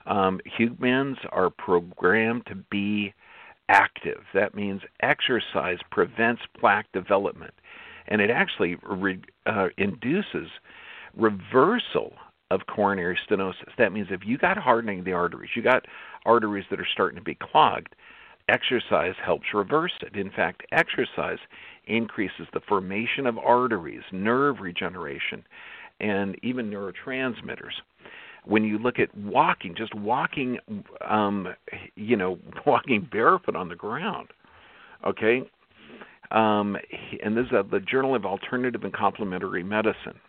um, 0.06 0.40
humans 0.46 1.18
are 1.32 1.50
programmed 1.50 2.46
to 2.48 2.56
be 2.56 3.14
active. 3.70 4.22
That 4.34 4.56
means 4.56 4.82
exercise 5.02 5.80
prevents 5.92 6.42
plaque 6.58 6.90
development, 6.94 7.54
and 8.08 8.22
it 8.22 8.30
actually 8.30 8.78
re, 8.84 9.20
uh, 9.46 9.68
induces 9.78 10.50
reversal 11.18 12.14
of 12.52 12.62
coronary 12.68 13.18
stenosis. 13.30 13.76
That 13.78 13.92
means 13.92 14.08
if 14.10 14.22
you 14.26 14.38
got 14.38 14.58
hardening 14.58 15.00
of 15.00 15.06
the 15.06 15.14
arteries, 15.14 15.52
you 15.56 15.62
got 15.62 15.86
arteries 16.26 16.66
that 16.70 16.80
are 16.80 16.88
starting 16.92 17.18
to 17.18 17.24
be 17.24 17.36
clogged, 17.36 17.96
exercise 18.48 19.16
helps 19.24 19.48
reverse 19.54 19.92
it. 20.02 20.16
In 20.16 20.32
fact, 20.32 20.64
exercise 20.72 21.40
increases 21.86 22.48
the 22.54 22.62
formation 22.62 23.28
of 23.28 23.38
arteries, 23.38 24.04
nerve 24.12 24.60
regeneration, 24.62 25.44
and 26.00 26.38
even 26.44 26.70
neurotransmitters. 26.70 27.74
When 28.46 28.64
you 28.64 28.78
look 28.78 28.98
at 29.00 29.16
walking, 29.18 29.76
just 29.76 29.94
walking, 29.94 30.60
um, 31.08 31.54
you 31.96 32.16
know, 32.16 32.40
walking 32.66 33.08
barefoot 33.12 33.56
on 33.56 33.68
the 33.68 33.76
ground, 33.76 34.30
okay, 35.06 35.42
um, 36.32 36.78
and 37.24 37.36
this 37.36 37.46
is 37.46 37.52
the 37.72 37.80
Journal 37.80 38.16
of 38.16 38.26
Alternative 38.26 38.84
and 38.84 38.94
Complementary 38.94 39.64
Medicine. 39.64 40.20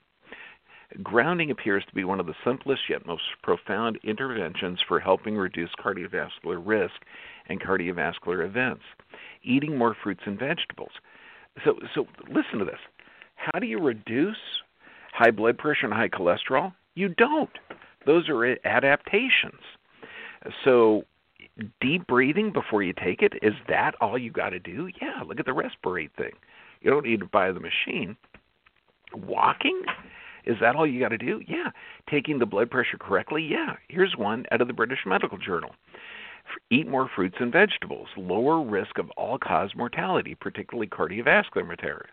Grounding 1.02 1.50
appears 1.50 1.84
to 1.86 1.94
be 1.94 2.04
one 2.04 2.18
of 2.18 2.26
the 2.26 2.34
simplest 2.44 2.82
yet 2.88 3.04
most 3.04 3.22
profound 3.42 3.98
interventions 4.04 4.78
for 4.88 4.98
helping 4.98 5.36
reduce 5.36 5.70
cardiovascular 5.78 6.60
risk 6.64 6.94
and 7.48 7.60
cardiovascular 7.60 8.44
events. 8.44 8.82
Eating 9.42 9.76
more 9.76 9.94
fruits 10.02 10.22
and 10.24 10.38
vegetables. 10.38 10.92
So, 11.64 11.78
so 11.94 12.06
listen 12.28 12.58
to 12.58 12.64
this. 12.64 12.80
How 13.36 13.58
do 13.58 13.66
you 13.66 13.80
reduce 13.80 14.36
high 15.12 15.30
blood 15.30 15.58
pressure 15.58 15.84
and 15.84 15.92
high 15.92 16.08
cholesterol? 16.08 16.72
You 16.94 17.10
don't. 17.10 17.50
Those 18.06 18.28
are 18.30 18.56
adaptations. 18.64 19.60
So, 20.64 21.02
deep 21.80 22.06
breathing 22.06 22.52
before 22.52 22.82
you 22.82 22.94
take 22.94 23.22
it 23.22 23.34
is 23.42 23.52
that 23.68 23.94
all 24.00 24.16
you 24.16 24.30
got 24.30 24.50
to 24.50 24.58
do? 24.58 24.88
Yeah. 25.02 25.22
Look 25.26 25.38
at 25.38 25.46
the 25.46 25.52
RESPeRATE 25.52 26.12
thing. 26.16 26.32
You 26.80 26.90
don't 26.90 27.04
need 27.04 27.20
to 27.20 27.26
buy 27.26 27.52
the 27.52 27.60
machine. 27.60 28.16
Walking 29.14 29.82
is 30.48 30.56
that 30.60 30.74
all 30.74 30.86
you 30.86 30.98
got 30.98 31.10
to 31.10 31.18
do? 31.18 31.42
Yeah. 31.46 31.70
Taking 32.10 32.38
the 32.38 32.46
blood 32.46 32.70
pressure 32.70 32.96
correctly? 32.98 33.46
Yeah. 33.48 33.76
Here's 33.88 34.16
one 34.16 34.46
out 34.50 34.62
of 34.62 34.66
the 34.66 34.74
British 34.74 35.00
Medical 35.06 35.36
Journal. 35.38 35.74
Eat 36.70 36.88
more 36.88 37.10
fruits 37.14 37.36
and 37.38 37.52
vegetables. 37.52 38.08
Lower 38.16 38.64
risk 38.64 38.98
of 38.98 39.10
all 39.10 39.38
cause 39.38 39.70
mortality, 39.76 40.34
particularly 40.34 40.88
cardiovascular 40.88 41.66
mortality. 41.66 42.08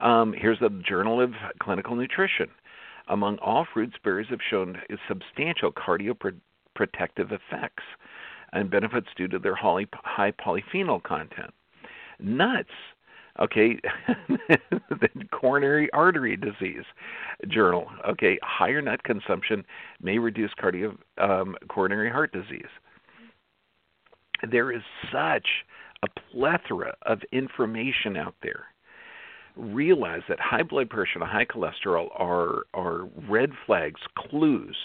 Um, 0.00 0.32
here's 0.32 0.60
the 0.60 0.70
Journal 0.88 1.20
of 1.20 1.32
Clinical 1.60 1.96
Nutrition. 1.96 2.46
Among 3.08 3.38
all 3.38 3.66
fruits, 3.74 3.96
berries 4.02 4.28
have 4.30 4.38
shown 4.48 4.80
substantial 5.08 5.72
cardioprotective 5.72 6.38
effects 7.32 7.82
and 8.52 8.70
benefits 8.70 9.08
due 9.16 9.28
to 9.28 9.40
their 9.40 9.56
high 9.56 10.32
polyphenol 10.32 11.02
content. 11.02 11.52
Nuts 12.20 12.70
okay 13.40 13.78
the 14.48 15.08
coronary 15.32 15.90
artery 15.92 16.36
disease 16.36 16.84
journal 17.48 17.86
okay 18.08 18.38
higher 18.42 18.80
nut 18.80 19.02
consumption 19.02 19.64
may 20.00 20.18
reduce 20.18 20.52
cardio 20.54 20.96
um, 21.18 21.56
coronary 21.68 22.10
heart 22.10 22.32
disease 22.32 22.70
there 24.50 24.72
is 24.72 24.82
such 25.12 25.46
a 26.02 26.20
plethora 26.32 26.94
of 27.02 27.20
information 27.32 28.16
out 28.16 28.34
there. 28.42 28.64
Realize 29.56 30.22
that 30.28 30.40
high 30.40 30.62
blood 30.62 30.90
pressure 30.90 31.20
and 31.20 31.22
high 31.22 31.44
cholesterol 31.44 32.08
are, 32.18 32.64
are 32.74 33.08
red 33.28 33.50
flags, 33.66 34.00
clues 34.16 34.76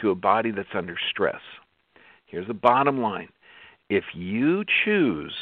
to 0.00 0.10
a 0.10 0.14
body 0.14 0.50
that's 0.50 0.68
under 0.74 0.96
stress. 1.10 1.40
Here's 2.26 2.46
the 2.46 2.54
bottom 2.54 3.00
line 3.00 3.28
if 3.88 4.04
you 4.14 4.64
choose 4.84 5.32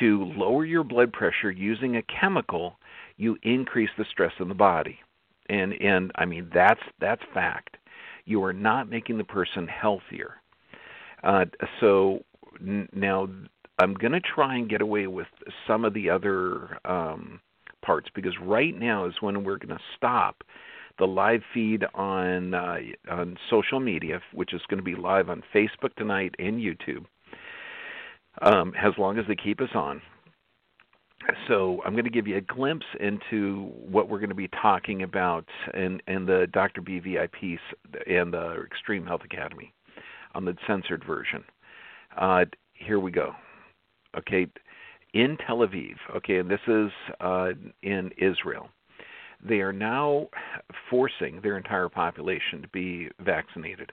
to 0.00 0.24
lower 0.36 0.64
your 0.64 0.84
blood 0.84 1.12
pressure 1.12 1.50
using 1.50 1.96
a 1.96 2.02
chemical, 2.02 2.76
you 3.16 3.36
increase 3.42 3.90
the 3.96 4.04
stress 4.10 4.32
in 4.40 4.48
the 4.48 4.54
body. 4.54 4.98
And 5.48 5.74
and 5.74 6.10
I 6.14 6.24
mean 6.24 6.50
that's 6.54 6.80
that's 7.00 7.22
fact. 7.32 7.76
You 8.24 8.42
are 8.44 8.52
not 8.52 8.88
making 8.88 9.18
the 9.18 9.24
person 9.24 9.68
healthier. 9.68 10.36
Uh, 11.22 11.44
so 11.80 12.24
now 12.60 13.28
I'm 13.78 13.94
going 13.94 14.12
to 14.12 14.20
try 14.20 14.56
and 14.56 14.68
get 14.68 14.80
away 14.80 15.06
with 15.06 15.26
some 15.66 15.84
of 15.84 15.94
the 15.94 16.08
other 16.08 16.78
um, 16.84 17.40
parts 17.84 18.08
because 18.14 18.34
right 18.40 18.78
now 18.78 19.06
is 19.06 19.14
when 19.20 19.44
we're 19.44 19.58
going 19.58 19.76
to 19.76 19.84
stop 19.96 20.42
the 20.98 21.06
live 21.06 21.42
feed 21.52 21.84
on 21.94 22.54
uh, 22.54 22.76
on 23.10 23.36
social 23.50 23.80
media, 23.80 24.20
which 24.32 24.54
is 24.54 24.62
going 24.68 24.78
to 24.78 24.84
be 24.84 24.94
live 24.94 25.28
on 25.28 25.42
Facebook 25.52 25.94
tonight 25.96 26.34
and 26.38 26.60
YouTube, 26.60 27.04
um, 28.42 28.72
as 28.82 28.92
long 28.98 29.18
as 29.18 29.24
they 29.28 29.36
keep 29.36 29.60
us 29.60 29.70
on. 29.74 30.00
So 31.48 31.80
I'm 31.86 31.92
going 31.92 32.04
to 32.04 32.10
give 32.10 32.26
you 32.26 32.36
a 32.36 32.42
glimpse 32.42 32.84
into 33.00 33.70
what 33.74 34.08
we're 34.10 34.18
going 34.18 34.28
to 34.28 34.34
be 34.34 34.48
talking 34.60 35.04
about 35.04 35.46
in, 35.72 36.00
in 36.06 36.26
the 36.26 36.46
Dr. 36.52 36.82
B 36.82 36.98
VIP 36.98 37.58
and 38.06 38.32
the 38.32 38.62
Extreme 38.66 39.06
Health 39.06 39.22
Academy 39.24 39.72
on 40.34 40.44
the 40.44 40.54
censored 40.66 41.02
version. 41.06 41.42
Uh, 42.18 42.44
here 42.74 43.00
we 43.00 43.10
go. 43.10 43.32
Okay, 44.18 44.46
in 45.14 45.38
Tel 45.46 45.58
Aviv. 45.58 45.94
Okay, 46.14 46.36
and 46.38 46.50
this 46.50 46.60
is 46.68 46.90
uh, 47.20 47.50
in 47.82 48.10
Israel. 48.18 48.68
they 49.46 49.60
are 49.60 49.72
now 49.72 50.28
forcing 50.90 51.40
their 51.42 51.56
entire 51.56 51.88
population 51.88 52.62
to 52.62 52.68
be 52.68 53.08
vaccinated. 53.20 53.92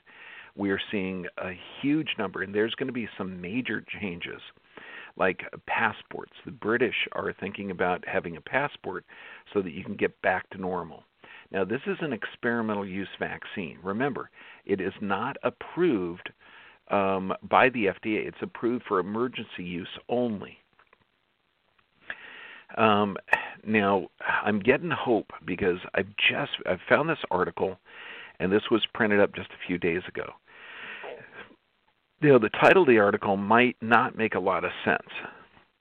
We 0.55 0.71
are 0.71 0.79
seeing 0.91 1.25
a 1.37 1.51
huge 1.81 2.15
number, 2.17 2.41
and 2.41 2.53
there's 2.53 2.75
going 2.75 2.87
to 2.87 2.93
be 2.93 3.09
some 3.17 3.39
major 3.39 3.83
changes 4.01 4.41
like 5.17 5.41
passports. 5.67 6.33
The 6.45 6.51
British 6.51 6.95
are 7.13 7.33
thinking 7.39 7.71
about 7.71 8.03
having 8.07 8.37
a 8.37 8.41
passport 8.41 9.05
so 9.53 9.61
that 9.61 9.71
you 9.71 9.83
can 9.83 9.95
get 9.95 10.21
back 10.21 10.49
to 10.51 10.61
normal. 10.61 11.03
Now, 11.51 11.65
this 11.65 11.81
is 11.85 11.97
an 12.01 12.13
experimental 12.13 12.85
use 12.85 13.09
vaccine. 13.19 13.77
Remember, 13.83 14.29
it 14.65 14.79
is 14.79 14.93
not 15.01 15.35
approved 15.43 16.29
um, 16.89 17.33
by 17.49 17.69
the 17.69 17.85
FDA, 17.85 18.27
it's 18.27 18.37
approved 18.41 18.83
for 18.87 18.99
emergency 18.99 19.63
use 19.63 19.87
only. 20.09 20.57
Um, 22.77 23.17
now, 23.65 24.07
I'm 24.43 24.59
getting 24.59 24.91
hope 24.91 25.31
because 25.45 25.77
I've 25.93 26.09
just 26.29 26.51
I 26.65 26.77
found 26.89 27.09
this 27.09 27.17
article, 27.29 27.77
and 28.41 28.51
this 28.51 28.63
was 28.71 28.83
printed 28.93 29.19
up 29.19 29.35
just 29.35 29.51
a 29.51 29.67
few 29.67 29.77
days 29.77 30.01
ago. 30.07 30.25
You 32.21 32.29
know, 32.29 32.39
the 32.39 32.49
title 32.49 32.81
of 32.81 32.87
the 32.87 32.97
article 32.97 33.37
might 33.37 33.77
not 33.81 34.17
make 34.17 34.35
a 34.35 34.39
lot 34.39 34.65
of 34.65 34.71
sense, 34.83 35.07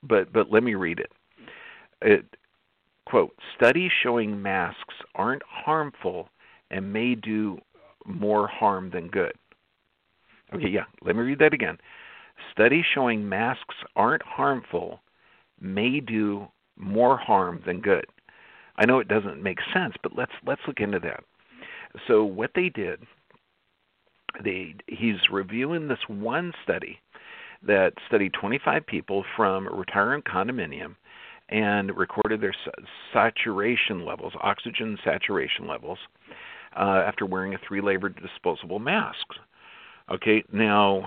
but 0.02 0.32
but 0.32 0.52
let 0.52 0.62
me 0.62 0.74
read 0.74 1.00
it. 1.00 1.10
It 2.02 2.24
quote 3.06 3.34
studies 3.56 3.90
showing 4.02 4.40
masks 4.40 4.94
aren't 5.14 5.42
harmful 5.48 6.28
and 6.70 6.92
may 6.92 7.14
do 7.14 7.58
more 8.06 8.46
harm 8.46 8.90
than 8.90 9.08
good. 9.08 9.32
Okay, 10.54 10.68
yeah, 10.68 10.84
let 11.02 11.16
me 11.16 11.22
read 11.22 11.38
that 11.38 11.54
again. 11.54 11.78
Studies 12.52 12.84
showing 12.94 13.28
masks 13.28 13.74
aren't 13.96 14.22
harmful 14.22 15.00
may 15.60 16.00
do 16.00 16.46
more 16.76 17.16
harm 17.16 17.62
than 17.66 17.80
good. 17.80 18.06
I 18.76 18.86
know 18.86 18.98
it 18.98 19.08
doesn't 19.08 19.42
make 19.42 19.58
sense, 19.74 19.94
but 20.02 20.16
let's 20.16 20.32
let's 20.46 20.62
look 20.66 20.80
into 20.80 20.98
that. 21.00 21.24
So 22.06 22.24
what 22.24 22.50
they 22.54 22.68
did, 22.68 23.00
they 24.44 24.74
he's 24.86 25.16
reviewing 25.30 25.88
this 25.88 25.98
one 26.08 26.52
study 26.62 26.98
that 27.66 27.92
studied 28.06 28.32
25 28.32 28.86
people 28.86 29.24
from 29.36 29.66
a 29.66 29.70
retirement 29.70 30.24
condominium 30.24 30.96
and 31.48 31.94
recorded 31.96 32.40
their 32.40 32.54
saturation 33.12 34.04
levels, 34.04 34.32
oxygen 34.40 34.96
saturation 35.04 35.66
levels, 35.66 35.98
uh, 36.76 37.02
after 37.06 37.26
wearing 37.26 37.54
a 37.54 37.58
three-layer 37.66 38.08
disposable 38.08 38.78
mask. 38.78 39.26
Okay, 40.10 40.44
now 40.52 41.04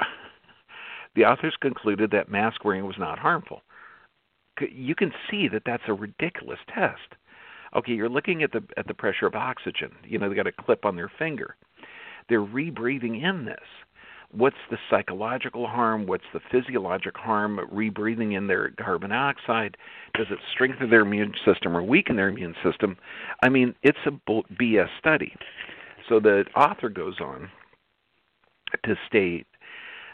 the 1.14 1.24
authors 1.24 1.54
concluded 1.62 2.10
that 2.10 2.28
mask 2.28 2.64
wearing 2.64 2.84
was 2.84 2.96
not 2.98 3.18
harmful 3.18 3.62
you 4.60 4.94
can 4.94 5.12
see 5.30 5.48
that 5.48 5.62
that's 5.66 5.82
a 5.88 5.92
ridiculous 5.92 6.58
test. 6.72 7.14
Okay, 7.74 7.92
you're 7.92 8.08
looking 8.08 8.42
at 8.42 8.52
the 8.52 8.62
at 8.76 8.86
the 8.86 8.94
pressure 8.94 9.26
of 9.26 9.34
oxygen. 9.34 9.90
You 10.04 10.18
know, 10.18 10.28
they 10.28 10.34
got 10.34 10.46
a 10.46 10.52
clip 10.52 10.84
on 10.84 10.96
their 10.96 11.10
finger. 11.18 11.56
They're 12.28 12.40
rebreathing 12.40 13.22
in 13.22 13.44
this. 13.44 13.56
What's 14.32 14.56
the 14.70 14.78
psychological 14.90 15.66
harm? 15.66 16.06
What's 16.06 16.24
the 16.32 16.40
physiologic 16.50 17.16
harm? 17.16 17.60
Rebreathing 17.72 18.36
in 18.36 18.48
their 18.48 18.70
carbon 18.70 19.10
dioxide? 19.10 19.76
Does 20.14 20.26
it 20.30 20.38
strengthen 20.52 20.90
their 20.90 21.02
immune 21.02 21.32
system 21.44 21.76
or 21.76 21.82
weaken 21.82 22.16
their 22.16 22.28
immune 22.28 22.56
system? 22.64 22.96
I 23.42 23.48
mean, 23.48 23.74
it's 23.82 23.98
a 24.06 24.10
BS 24.10 24.88
study. 24.98 25.34
So 26.08 26.18
the 26.18 26.44
author 26.56 26.88
goes 26.88 27.20
on 27.20 27.48
to 28.84 28.96
state 29.06 29.46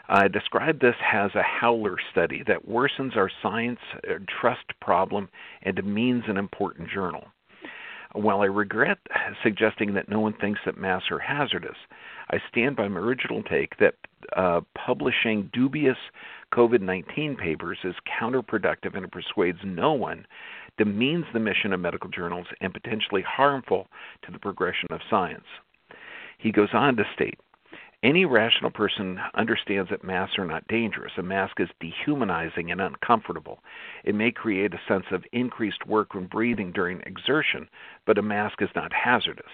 I 0.09 0.27
describe 0.27 0.79
this 0.79 0.95
as 1.11 1.31
a 1.33 1.41
howler 1.41 1.95
study 2.11 2.43
that 2.47 2.67
worsens 2.67 3.15
our 3.15 3.31
science 3.41 3.79
uh, 3.95 4.15
trust 4.27 4.65
problem 4.81 5.29
and 5.61 5.75
demeans 5.75 6.25
an 6.27 6.37
important 6.37 6.89
journal. 6.89 7.23
While 8.13 8.41
I 8.41 8.45
regret 8.45 8.99
suggesting 9.43 9.93
that 9.95 10.07
no 10.07 10.19
one 10.19 10.33
thinks 10.33 10.59
that 10.65 10.77
masks 10.77 11.09
are 11.11 11.19
hazardous, 11.19 11.77
I 12.29 12.37
stand 12.49 12.75
by 12.75 12.87
my 12.87 12.99
original 12.99 13.41
take 13.43 13.77
that 13.77 13.95
uh, 14.35 14.61
publishing 14.75 15.49
dubious 15.51 15.97
COVID 16.53 16.81
19 16.81 17.35
papers 17.35 17.79
is 17.83 17.95
counterproductive 18.21 18.95
and 18.95 19.03
it 19.03 19.11
persuades 19.11 19.57
no 19.65 19.93
one, 19.93 20.25
demeans 20.77 21.25
the 21.33 21.39
mission 21.39 21.73
of 21.73 21.79
medical 21.79 22.09
journals, 22.09 22.47
and 22.61 22.73
potentially 22.73 23.23
harmful 23.27 23.87
to 24.23 24.31
the 24.31 24.39
progression 24.39 24.87
of 24.91 25.01
science. 25.09 25.45
He 26.37 26.51
goes 26.51 26.69
on 26.73 26.95
to 26.97 27.03
state 27.15 27.39
any 28.03 28.25
rational 28.25 28.69
person 28.69 29.17
understands 29.33 29.89
that 29.89 30.03
masks 30.03 30.37
are 30.37 30.45
not 30.45 30.67
dangerous. 30.67 31.13
A 31.17 31.23
mask 31.23 31.59
is 31.59 31.69
dehumanizing 31.79 32.69
and 32.69 32.81
uncomfortable. 32.81 33.59
It 34.03 34.13
may 34.13 34.31
create 34.31 34.73
a 34.73 34.81
sense 34.87 35.05
of 35.11 35.23
increased 35.31 35.87
work 35.87 36.13
when 36.13 36.27
breathing 36.27 36.73
during 36.73 36.99
exertion, 37.01 37.69
but 38.05 38.17
a 38.17 38.21
mask 38.21 38.61
is 38.61 38.69
not 38.75 38.91
hazardous. 38.91 39.45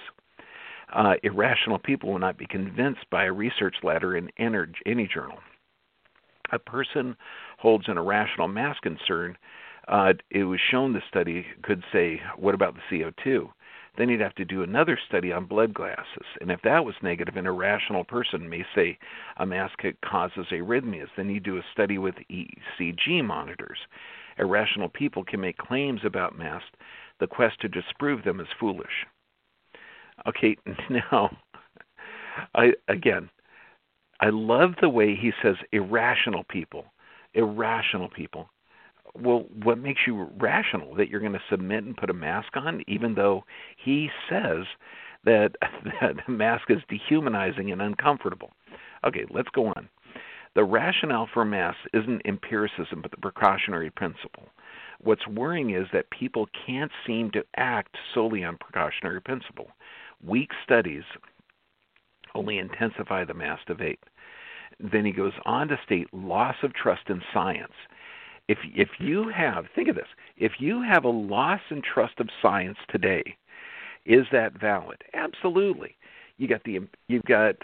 Uh, 0.91 1.13
irrational 1.21 1.77
people 1.77 2.11
will 2.11 2.19
not 2.19 2.37
be 2.37 2.47
convinced 2.47 3.07
by 3.11 3.25
a 3.25 3.31
research 3.31 3.75
letter 3.83 4.17
in 4.17 4.29
any 4.39 5.07
journal. 5.07 5.37
A 6.51 6.57
person 6.57 7.15
holds 7.59 7.87
an 7.87 7.99
irrational 7.99 8.47
mask 8.47 8.81
concern. 8.81 9.37
Uh, 9.87 10.13
it 10.31 10.45
was 10.45 10.59
shown 10.71 10.93
the 10.93 11.01
study 11.07 11.45
could 11.61 11.83
say, 11.93 12.19
What 12.37 12.55
about 12.55 12.73
the 12.73 12.81
CO2? 12.91 13.49
Then 13.97 14.09
he'd 14.09 14.21
have 14.21 14.35
to 14.35 14.45
do 14.45 14.63
another 14.63 14.97
study 15.07 15.31
on 15.31 15.45
blood 15.45 15.73
gases. 15.73 16.25
And 16.41 16.51
if 16.51 16.61
that 16.63 16.85
was 16.85 16.95
negative, 17.01 17.35
an 17.35 17.47
irrational 17.47 18.03
person 18.03 18.49
may 18.49 18.65
say 18.75 18.97
a 19.37 19.45
mask 19.45 19.79
causes 20.05 20.47
arrhythmias. 20.51 21.09
Then 21.17 21.29
you 21.29 21.39
do 21.39 21.57
a 21.57 21.65
study 21.73 21.97
with 21.97 22.15
ECG 22.31 23.23
monitors. 23.23 23.79
Irrational 24.37 24.89
people 24.89 25.23
can 25.23 25.41
make 25.41 25.57
claims 25.57 26.01
about 26.05 26.37
masks. 26.37 26.69
The 27.19 27.27
quest 27.27 27.59
to 27.61 27.67
disprove 27.67 28.23
them 28.23 28.39
is 28.39 28.47
foolish. 28.59 29.05
Okay, 30.27 30.55
now, 30.89 31.35
I 32.55 32.73
again, 32.87 33.29
I 34.21 34.29
love 34.29 34.71
the 34.81 34.89
way 34.89 35.15
he 35.15 35.31
says 35.41 35.55
irrational 35.71 36.45
people. 36.49 36.85
Irrational 37.33 38.09
people 38.09 38.49
well, 39.15 39.45
what 39.63 39.77
makes 39.77 40.01
you 40.05 40.27
rational 40.37 40.95
that 40.95 41.09
you're 41.09 41.19
going 41.19 41.33
to 41.33 41.41
submit 41.49 41.83
and 41.83 41.97
put 41.97 42.09
a 42.09 42.13
mask 42.13 42.55
on, 42.55 42.83
even 42.87 43.15
though 43.15 43.43
he 43.83 44.09
says 44.29 44.65
that 45.25 45.51
that 46.01 46.15
the 46.25 46.31
mask 46.31 46.69
is 46.69 46.79
dehumanizing 46.89 47.71
and 47.71 47.81
uncomfortable? 47.81 48.51
Okay, 49.05 49.25
let's 49.29 49.49
go 49.49 49.67
on. 49.67 49.89
The 50.55 50.63
rationale 50.63 51.29
for 51.33 51.45
masks 51.45 51.81
isn't 51.93 52.23
empiricism, 52.25 53.01
but 53.01 53.11
the 53.11 53.17
precautionary 53.17 53.91
principle. 53.91 54.49
What's 54.99 55.27
worrying 55.27 55.69
is 55.73 55.87
that 55.93 56.09
people 56.09 56.49
can't 56.65 56.91
seem 57.05 57.31
to 57.31 57.45
act 57.55 57.95
solely 58.13 58.43
on 58.43 58.57
precautionary 58.57 59.21
principle. 59.21 59.67
Weak 60.25 60.49
studies 60.63 61.03
only 62.35 62.57
intensify 62.57 63.23
the 63.23 63.33
mask 63.33 63.65
debate. 63.67 63.99
Then 64.79 65.05
he 65.05 65.11
goes 65.11 65.33
on 65.45 65.67
to 65.69 65.79
state 65.85 66.13
loss 66.13 66.55
of 66.63 66.73
trust 66.73 67.09
in 67.09 67.21
science 67.33 67.73
if 68.49 68.57
if 68.75 68.89
you 68.99 69.29
have 69.29 69.65
think 69.75 69.87
of 69.87 69.95
this 69.95 70.07
if 70.35 70.53
you 70.59 70.81
have 70.81 71.05
a 71.05 71.09
loss 71.09 71.61
in 71.69 71.81
trust 71.81 72.19
of 72.19 72.27
science 72.41 72.77
today 72.89 73.23
is 74.05 74.25
that 74.31 74.59
valid? 74.59 75.03
Absolutely. 75.13 75.95
You 76.37 76.47
got 76.47 76.63
the 76.63 76.79
you've 77.07 77.23
got 77.23 77.55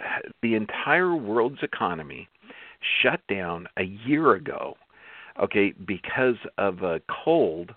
the 0.41 0.53
entire 0.53 1.15
world's 1.15 1.63
economy 1.63 2.29
shut 3.01 3.19
down 3.27 3.67
a 3.77 3.83
year 3.83 4.33
ago 4.33 4.75
okay 5.41 5.73
because 5.85 6.37
of 6.57 6.83
a 6.83 7.01
cold 7.25 7.73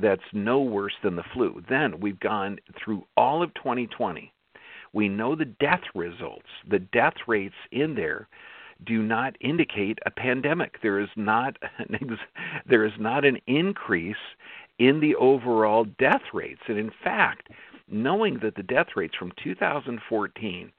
that's 0.00 0.22
no 0.32 0.60
worse 0.60 0.94
than 1.02 1.16
the 1.16 1.22
flu. 1.32 1.62
Then 1.68 2.00
we've 2.00 2.20
gone 2.20 2.58
through 2.82 3.04
all 3.16 3.42
of 3.42 3.52
2020 3.54 4.32
we 4.92 5.08
know 5.08 5.34
the 5.34 5.44
death 5.44 5.82
results 5.94 6.46
the 6.70 6.78
death 6.78 7.14
rates 7.26 7.54
in 7.72 7.94
there 7.96 8.28
do 8.84 9.02
not 9.02 9.36
indicate 9.40 9.98
a 10.06 10.10
pandemic. 10.10 10.80
There 10.82 11.00
is 11.00 11.08
not 11.16 11.56
an 11.78 12.18
there 12.66 12.84
is 12.84 12.92
not 12.98 13.24
an 13.24 13.38
increase 13.46 14.16
in 14.78 15.00
the 15.00 15.14
overall 15.16 15.84
death 15.98 16.22
rates. 16.32 16.62
And 16.68 16.78
in 16.78 16.90
fact, 17.02 17.48
knowing 17.88 18.38
that 18.42 18.56
the 18.56 18.62
death 18.62 18.88
rates 18.96 19.14
from 19.16 19.32
2014 19.42 20.72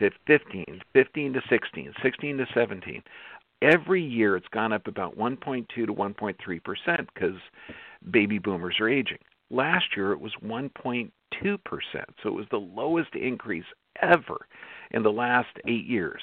to 0.00 0.10
15, 0.26 0.80
15 0.92 1.32
to 1.32 1.40
16, 1.48 1.94
16 2.02 2.36
to 2.38 2.46
17, 2.54 3.02
every 3.62 4.02
year 4.02 4.36
it's 4.36 4.48
gone 4.48 4.72
up 4.72 4.86
about 4.86 5.16
1.2 5.16 5.66
to 5.68 5.86
1.3 5.86 6.64
percent 6.64 7.08
because 7.14 7.36
baby 8.10 8.38
boomers 8.38 8.76
are 8.80 8.88
aging. 8.88 9.18
Last 9.50 9.96
year 9.96 10.12
it 10.12 10.20
was 10.20 10.32
1.2 10.44 11.10
percent, 11.64 12.08
so 12.22 12.28
it 12.28 12.34
was 12.34 12.46
the 12.50 12.58
lowest 12.58 13.14
increase 13.14 13.64
ever 14.00 14.46
in 14.90 15.02
the 15.02 15.10
last 15.10 15.48
eight 15.66 15.86
years 15.86 16.22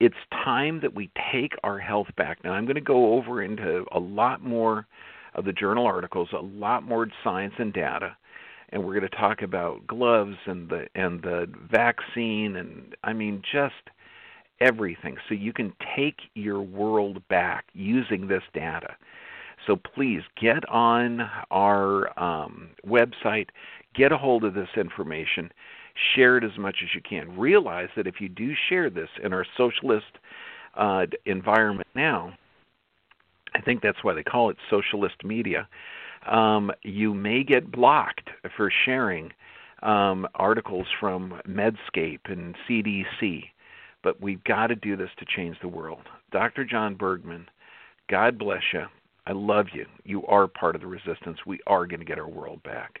it's 0.00 0.16
time 0.32 0.80
that 0.80 0.94
we 0.94 1.10
take 1.30 1.52
our 1.62 1.78
health 1.78 2.08
back. 2.16 2.42
Now, 2.42 2.52
I'm 2.52 2.64
going 2.64 2.76
to 2.76 2.80
go 2.80 3.14
over 3.14 3.42
into 3.42 3.84
a 3.92 4.00
lot 4.00 4.42
more 4.42 4.86
of 5.34 5.44
the 5.44 5.52
journal 5.52 5.86
articles, 5.86 6.30
a 6.32 6.42
lot 6.42 6.82
more 6.82 7.06
science 7.22 7.54
and 7.58 7.72
data, 7.72 8.16
and 8.70 8.82
we're 8.82 8.98
going 8.98 9.08
to 9.08 9.16
talk 9.16 9.42
about 9.42 9.86
gloves 9.86 10.36
and 10.46 10.68
the 10.68 10.86
and 10.94 11.22
the 11.22 11.46
vaccine 11.70 12.56
and 12.56 12.96
I 13.04 13.12
mean 13.12 13.42
just 13.52 13.74
everything 14.60 15.16
so 15.28 15.34
you 15.34 15.52
can 15.52 15.72
take 15.96 16.20
your 16.34 16.60
world 16.60 17.26
back 17.28 17.66
using 17.72 18.28
this 18.28 18.42
data. 18.54 18.96
So 19.66 19.76
please 19.76 20.22
get 20.40 20.66
on 20.68 21.28
our 21.50 22.18
um, 22.18 22.70
website, 22.86 23.48
get 23.94 24.12
a 24.12 24.16
hold 24.16 24.44
of 24.44 24.54
this 24.54 24.68
information, 24.76 25.52
share 26.14 26.36
it 26.36 26.44
as 26.44 26.56
much 26.58 26.78
as 26.82 26.88
you 26.94 27.00
can. 27.00 27.36
Realize 27.38 27.88
that 27.96 28.06
if 28.06 28.20
you 28.20 28.28
do 28.28 28.54
share 28.68 28.90
this 28.90 29.08
in 29.22 29.32
our 29.32 29.46
socialist 29.56 30.18
uh, 30.74 31.06
environment 31.26 31.88
now, 31.94 32.32
I 33.54 33.60
think 33.60 33.82
that's 33.82 34.02
why 34.02 34.14
they 34.14 34.22
call 34.22 34.50
it 34.50 34.56
socialist 34.68 35.24
media. 35.24 35.68
Um, 36.26 36.70
you 36.82 37.14
may 37.14 37.42
get 37.42 37.72
blocked 37.72 38.30
for 38.56 38.70
sharing 38.84 39.32
um, 39.82 40.26
articles 40.34 40.86
from 40.98 41.40
Medscape 41.48 42.20
and 42.26 42.54
CDC, 42.68 43.44
but 44.02 44.20
we've 44.20 44.42
got 44.44 44.68
to 44.68 44.76
do 44.76 44.96
this 44.96 45.10
to 45.18 45.24
change 45.24 45.56
the 45.60 45.68
world. 45.68 46.02
Dr. 46.30 46.64
John 46.64 46.94
Bergman, 46.94 47.46
God 48.08 48.38
bless 48.38 48.62
you. 48.72 48.84
I 49.26 49.32
love 49.32 49.66
you. 49.72 49.86
You 50.04 50.24
are 50.26 50.46
part 50.46 50.74
of 50.74 50.80
the 50.80 50.86
resistance. 50.86 51.38
We 51.46 51.60
are 51.66 51.86
going 51.86 52.00
to 52.00 52.06
get 52.06 52.18
our 52.18 52.28
world 52.28 52.62
back. 52.62 53.00